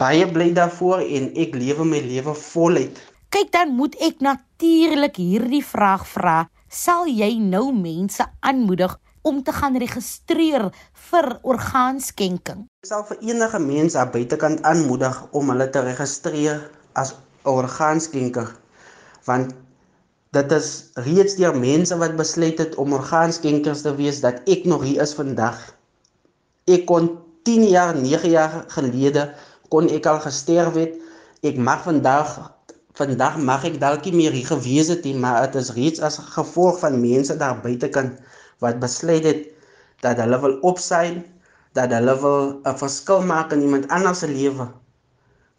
baie 0.00 0.24
bly 0.32 0.48
daarvoor 0.56 1.04
en 1.04 1.28
ek 1.36 1.54
lewe 1.60 1.84
my 1.84 2.00
lewe 2.00 2.32
voluit. 2.32 2.96
Kyk 3.30 3.52
dan 3.52 3.74
moet 3.76 3.94
ek 4.02 4.22
natuurlik 4.24 5.20
hierdie 5.20 5.64
vraag 5.64 6.06
vra. 6.08 6.38
Sal 6.70 7.06
jy 7.10 7.34
nou 7.38 7.68
mense 7.74 8.24
aanmoedig 8.40 8.96
om 9.26 9.42
te 9.44 9.52
gaan 9.52 9.76
registreer 9.78 10.70
vir 11.10 11.28
orgaanskenking? 11.44 12.64
Ek 12.80 12.88
sal 12.88 13.04
vir 13.10 13.20
enige 13.28 13.60
mens 13.60 13.96
aan 13.98 14.12
buitekant 14.14 14.62
aanmoedig 14.64 15.18
om 15.36 15.52
hulle 15.52 15.68
te 15.70 15.84
registreer 15.84 16.64
as 16.98 17.14
orgaanskenker 17.48 18.48
want 19.28 19.52
dit 20.34 20.52
is 20.56 20.68
reeds 21.04 21.36
deur 21.38 21.56
mense 21.58 21.96
wat 22.00 22.16
besluit 22.18 22.58
het 22.62 22.76
om 22.80 22.94
orgaanskenkers 22.96 23.84
te 23.84 23.92
wees 23.98 24.22
dat 24.24 24.40
ek 24.48 24.64
nog 24.64 24.86
hier 24.86 25.02
is 25.04 25.12
vandag. 25.18 25.58
Ek 26.70 26.86
kon 26.88 27.12
10 27.44 27.66
jaar, 27.68 27.94
9 27.96 28.30
jaar 28.32 28.64
gelede 28.72 29.28
kon 29.70 29.88
ek 29.88 30.06
al 30.06 30.20
gesterf 30.20 30.74
het. 30.74 30.96
Ek 31.46 31.56
mag 31.56 31.82
vandag 31.86 32.36
vandag 33.00 33.38
mag 33.40 33.64
ek 33.64 33.78
dalk 33.80 34.04
nie 34.08 34.18
meer 34.18 34.34
hier 34.36 34.48
gewees 34.50 34.90
het 34.92 35.06
nie, 35.06 35.14
maar 35.16 35.46
dit 35.46 35.60
is 35.62 35.72
reeds 35.76 36.02
as 36.04 36.18
gevolg 36.34 36.80
van 36.82 36.98
mense 37.00 37.36
daar 37.40 37.60
buitekant 37.62 38.18
wat 38.64 38.80
besluit 38.82 39.24
het 39.24 39.46
dat 40.04 40.20
hulle 40.20 40.36
wil 40.42 40.56
opsyn, 40.68 41.22
dat 41.76 41.92
hulle 41.94 42.14
wil 42.20 42.60
'n 42.66 42.76
verskil 42.82 43.24
maak 43.24 43.52
in 43.56 43.62
iemand 43.62 43.88
anders 43.88 44.20
se 44.20 44.28
lewe. 44.28 44.68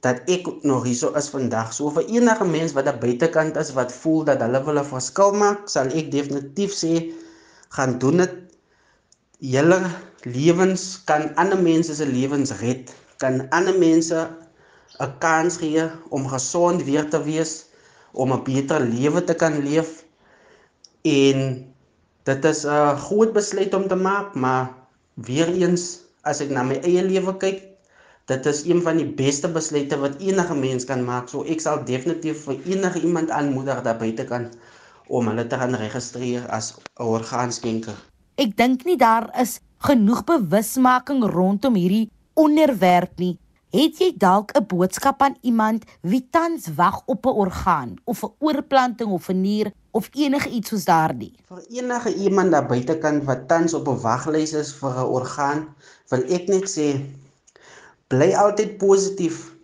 Dat 0.01 0.21
ek 0.27 0.45
nog 0.63 0.83
hier 0.83 1.17
is 1.17 1.29
vandag. 1.29 1.73
So 1.73 1.89
vir 1.89 2.05
enige 2.05 2.45
mens 2.45 2.73
wat 2.73 2.85
daar 2.85 2.97
buitekant 2.97 3.57
is 3.57 3.73
wat 3.73 3.91
voel 3.91 4.23
dat 4.23 4.41
hulle 4.41 4.63
wil 4.65 4.79
'n 4.79 4.85
verskil 4.85 5.31
maak, 5.31 5.69
sal 5.69 5.87
ek 5.87 6.11
definitief 6.11 6.73
sê 6.73 7.13
gaan 7.69 7.99
doen 7.99 8.17
dit. 8.17 8.33
Julle 9.39 9.81
lewens 10.23 11.01
kan 11.05 11.35
ander 11.35 11.61
mense 11.61 11.95
se 11.95 12.05
lewens 12.05 12.51
red 12.61 12.93
kan 13.21 13.45
ander 13.57 13.77
mense 13.77 14.27
'n 14.99 15.11
kans 15.23 15.57
gee 15.61 15.85
om 16.09 16.27
gesond 16.27 16.83
weer 16.83 17.09
te 17.09 17.21
wees, 17.23 17.65
om 18.13 18.33
'n 18.33 18.43
beter 18.43 18.79
lewe 18.79 19.23
te 19.23 19.33
kan 19.33 19.55
leef. 19.67 20.03
En 21.01 21.37
dit 22.23 22.45
is 22.45 22.65
'n 22.65 22.97
groot 23.05 23.33
besluit 23.33 23.73
om 23.73 23.87
te 23.87 23.95
maak, 23.95 24.35
maar 24.35 24.73
weer 25.15 25.47
eens 25.47 26.01
as 26.21 26.41
ek 26.41 26.49
na 26.49 26.63
my 26.63 26.77
eie 26.83 27.03
lewe 27.03 27.37
kyk, 27.37 27.63
dit 28.25 28.45
is 28.45 28.65
een 28.65 28.81
van 28.81 28.97
die 28.97 29.07
beste 29.07 29.47
besluite 29.47 29.97
wat 29.97 30.19
enige 30.19 30.55
mens 30.55 30.85
kan 30.85 31.03
maak. 31.05 31.29
So 31.29 31.43
ek 31.43 31.61
sal 31.61 31.83
definitief 31.85 32.45
vir 32.45 32.57
enige 32.65 33.01
iemand 33.01 33.29
aanmoedig 33.29 33.81
daar 33.81 33.97
buite 33.97 34.25
kan 34.25 34.51
om 35.07 35.27
hulle 35.27 35.47
te 35.47 35.57
gaan 35.57 35.75
registreer 35.75 36.47
as 36.49 36.73
'n 36.99 37.03
orgaanskenker. 37.03 37.97
Ek 38.35 38.55
dink 38.57 38.85
nie 38.85 38.97
daar 38.97 39.29
is 39.41 39.59
genoeg 39.77 40.23
bewusmaking 40.23 41.23
rondom 41.25 41.75
hierdie 41.75 42.09
onderwerp 42.33 43.17
nie. 43.17 43.37
Het 43.71 44.01
jy 44.03 44.09
dalk 44.19 44.51
'n 44.51 44.67
boodskap 44.67 45.21
aan 45.21 45.37
iemand 45.41 45.85
wie 46.01 46.27
tans 46.29 46.67
wag 46.75 47.01
op 47.05 47.25
'n 47.25 47.37
orgaan 47.43 47.95
of 48.03 48.23
'n 48.23 48.33
oorplanting 48.39 49.09
of 49.09 49.29
'n 49.29 49.41
nier 49.41 49.71
of 49.91 50.09
enige 50.11 50.49
iets 50.49 50.69
soos 50.69 50.85
daardie? 50.85 51.33
Vir 51.47 51.63
enige 51.69 52.15
iemand 52.15 52.51
daar 52.51 52.67
buitekant 52.67 53.23
wat 53.23 53.47
tans 53.47 53.73
op 53.73 53.87
'n 53.87 54.01
waglys 54.01 54.53
is 54.53 54.73
vir 54.73 54.91
'n 54.91 55.11
orgaan, 55.17 55.67
wil 56.09 56.23
ek 56.27 56.47
net 56.47 56.67
sê 56.69 56.99
bly 58.07 58.33
altyd 58.33 58.77
positief. 58.77 59.55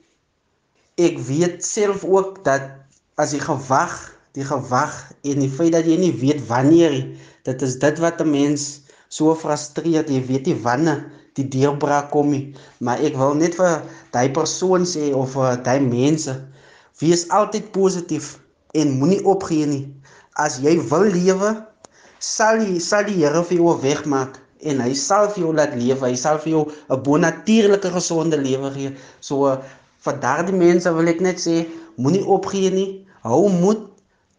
Ek 0.95 1.19
weet 1.19 1.65
self 1.65 2.03
ook 2.03 2.43
dat 2.43 2.61
as 3.15 3.31
jy 3.31 3.39
gewag, 3.39 3.93
die 4.31 4.45
gewag 4.45 5.11
en 5.23 5.39
die 5.39 5.49
feit 5.49 5.71
dat 5.71 5.85
jy 5.85 5.97
nie 5.97 6.13
weet 6.13 6.47
wanneer 6.47 6.95
dit 7.43 7.61
is 7.61 7.79
dit 7.79 7.99
wat 7.99 8.21
'n 8.21 8.31
mens 8.31 8.81
so 9.09 9.35
frustreer, 9.35 10.05
jy 10.07 10.25
weet 10.25 10.45
nie 10.45 10.61
wanneer 10.63 11.03
die 11.37 11.45
deurbraak 11.53 12.09
kom 12.13 12.31
nie. 12.33 12.43
Maar 12.83 13.03
ek 13.05 13.15
wil 13.19 13.37
net 13.37 13.55
vir 13.59 13.81
daai 14.15 14.29
persoon 14.33 14.87
sê 14.89 15.11
of 15.15 15.35
vir 15.35 15.61
daai 15.65 15.79
mense, 15.83 16.33
wees 17.01 17.27
altyd 17.33 17.71
positief 17.75 18.35
en 18.77 18.97
moenie 18.99 19.21
opgee 19.25 19.69
nie. 19.69 19.85
As 20.37 20.59
jy 20.63 20.77
wil 20.91 21.07
lewe, 21.13 21.53
sal 22.19 22.61
jy 22.61 22.77
sal 22.83 23.05
die 23.07 23.17
Here 23.21 23.43
vir 23.45 23.57
jou 23.61 23.73
wegmaak 23.81 24.37
en 24.65 24.81
hy 24.81 24.93
sal 24.97 25.29
vir 25.33 25.43
jou 25.45 25.53
laat 25.53 25.75
lewe. 25.77 26.01
Hy 26.01 26.15
sal 26.17 26.41
vir 26.43 26.51
jou 26.53 26.63
'n 26.89 27.03
bonatuurlike 27.03 27.91
gesonde 27.93 28.37
lewe 28.37 28.71
gee. 28.73 28.95
So 29.21 29.57
vir 30.05 30.15
daardie 30.21 30.57
mense 30.57 30.93
wil 30.93 31.07
ek 31.07 31.21
net 31.21 31.37
sê, 31.37 31.67
moenie 31.97 32.25
opgee 32.25 32.71
nie. 32.71 33.05
Hou 33.23 33.49
moed. 33.49 33.89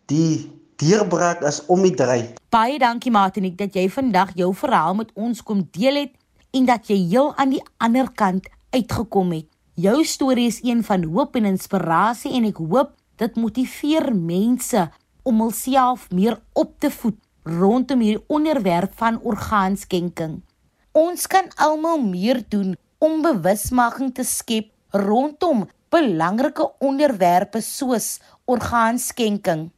Die 0.09 0.51
deurbraak 0.81 1.43
is 1.43 1.61
om 1.67 1.83
die 1.83 1.95
draai. 1.95 2.35
Baie 2.51 2.79
dankie 2.79 3.11
Martinik 3.11 3.59
dat 3.59 3.75
jy 3.75 3.89
vandag 3.91 4.31
jou 4.35 4.55
verhaal 4.55 4.95
met 4.95 5.11
ons 5.15 5.43
kom 5.43 5.67
deel 5.71 5.95
het 5.95 6.18
en 6.59 6.67
dat 6.67 6.89
jy 6.91 6.99
heel 7.13 7.31
aan 7.39 7.53
die 7.55 7.63
ander 7.79 8.09
kant 8.11 8.49
uitgekom 8.75 9.33
het. 9.37 9.47
Jou 9.79 10.03
storie 10.05 10.49
is 10.51 10.59
een 10.67 10.83
van 10.83 11.05
hoop 11.07 11.37
en 11.39 11.47
inspirasie 11.47 12.33
en 12.35 12.49
ek 12.49 12.59
hoop 12.59 12.97
dit 13.23 13.37
motiveer 13.39 14.11
mense 14.15 14.89
om 15.29 15.43
hulself 15.45 16.09
meer 16.11 16.41
op 16.59 16.75
te 16.83 16.91
voed 16.91 17.19
rondom 17.49 18.03
hierdie 18.03 18.25
onderwerp 18.27 18.93
van 18.99 19.21
orgaanskenking. 19.23 20.41
Ons 20.99 21.29
kan 21.31 21.47
almal 21.63 22.03
meer 22.03 22.43
doen 22.51 22.75
om 22.99 23.23
bewusmaking 23.23 24.11
te 24.15 24.27
skep 24.27 24.73
rondom 24.91 25.69
belangrike 25.95 26.67
onderwerpe 26.83 27.63
soos 27.63 28.19
orgaanskenking. 28.51 29.69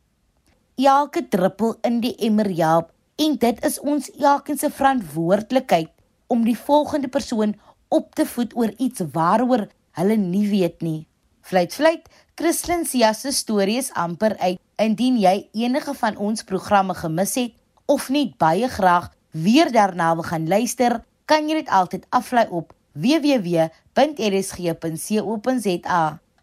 Elke 0.80 1.26
druppel 1.28 1.76
in 1.84 2.00
die 2.00 2.16
emmer 2.24 2.48
help 2.56 2.90
en 3.20 3.36
dit 3.36 3.64
is 3.68 3.76
ons 3.84 4.08
elkeen 4.16 4.58
se 4.58 4.72
verantwoordelikheid 4.72 5.92
om 6.30 6.44
die 6.46 6.56
volgende 6.58 7.10
persoon 7.10 7.56
op 7.90 8.14
te 8.14 8.26
voed 8.26 8.54
oor 8.54 8.72
iets 8.78 9.02
waaroor 9.12 9.66
hulle 9.98 10.16
nie 10.16 10.46
weet 10.48 10.80
nie. 10.86 11.06
Fluit 11.42 11.74
fluit, 11.74 12.04
Christlyn 12.38 12.86
Sia 12.86 13.12
se 13.12 13.32
storie 13.34 13.78
is 13.80 13.90
amper 13.98 14.36
uit. 14.38 14.60
Indien 14.80 15.18
jy 15.20 15.48
enige 15.52 15.94
van 15.98 16.16
ons 16.16 16.44
programme 16.46 16.94
gemis 16.94 17.34
het 17.36 17.52
of 17.90 18.08
net 18.08 18.38
baie 18.38 18.68
graag 18.70 19.10
weer 19.30 19.72
daarna 19.74 20.14
wil 20.14 20.22
gaan 20.28 20.48
luister, 20.48 21.04
kan 21.26 21.48
jy 21.48 21.54
dit 21.60 21.68
altyd 21.68 22.06
aflaai 22.14 22.48
op 22.48 22.72
www.rsg.co.za. 22.92 23.62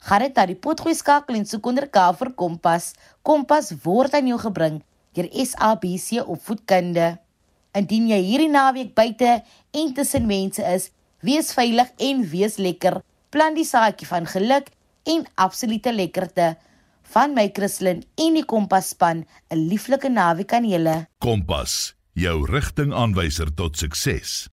Gaan 0.07 0.21
dit 0.23 0.35
na 0.35 0.45
die 0.47 0.55
potgooi 0.55 0.95
skakel 0.95 1.35
en 1.39 1.45
soek 1.47 1.65
onder 1.71 1.87
K 1.89 1.97
vir 2.19 2.31
Kompas. 2.35 2.93
Kompas 3.23 3.71
word 3.83 4.13
aan 4.15 4.27
jou 4.27 4.39
gebring 4.43 4.83
deur 5.17 5.29
SABC 5.33 6.21
opvoedkunde. 6.27 7.17
Indien 7.77 8.07
jy 8.09 8.17
hierdie 8.25 8.49
naweek 8.49 8.95
buite 8.97 9.41
en 9.77 9.91
tussen 9.93 10.25
mense 10.25 10.63
is, 10.65 10.89
wees 11.21 11.51
veilig 11.53 11.91
en 12.01 12.23
wees 12.31 12.57
lekker. 12.57 13.01
Plant 13.29 13.59
die 13.59 13.67
saadjie 13.67 14.07
van 14.09 14.25
geluk 14.29 14.71
en 15.05 15.27
absolute 15.35 15.93
lekkerte. 15.93 16.55
Van 17.13 17.35
my 17.37 17.47
Christlyn 17.55 18.01
en 18.19 18.39
die 18.39 18.45
Kompas 18.45 18.89
span, 18.95 19.25
'n 19.51 19.67
lieflike 19.69 20.09
naweek 20.09 20.53
aan 20.53 20.65
julle. 20.65 21.07
Kompas, 21.19 21.93
jou 22.13 22.45
rigtingaanwyser 22.49 23.53
tot 23.53 23.77
sukses. 23.77 24.49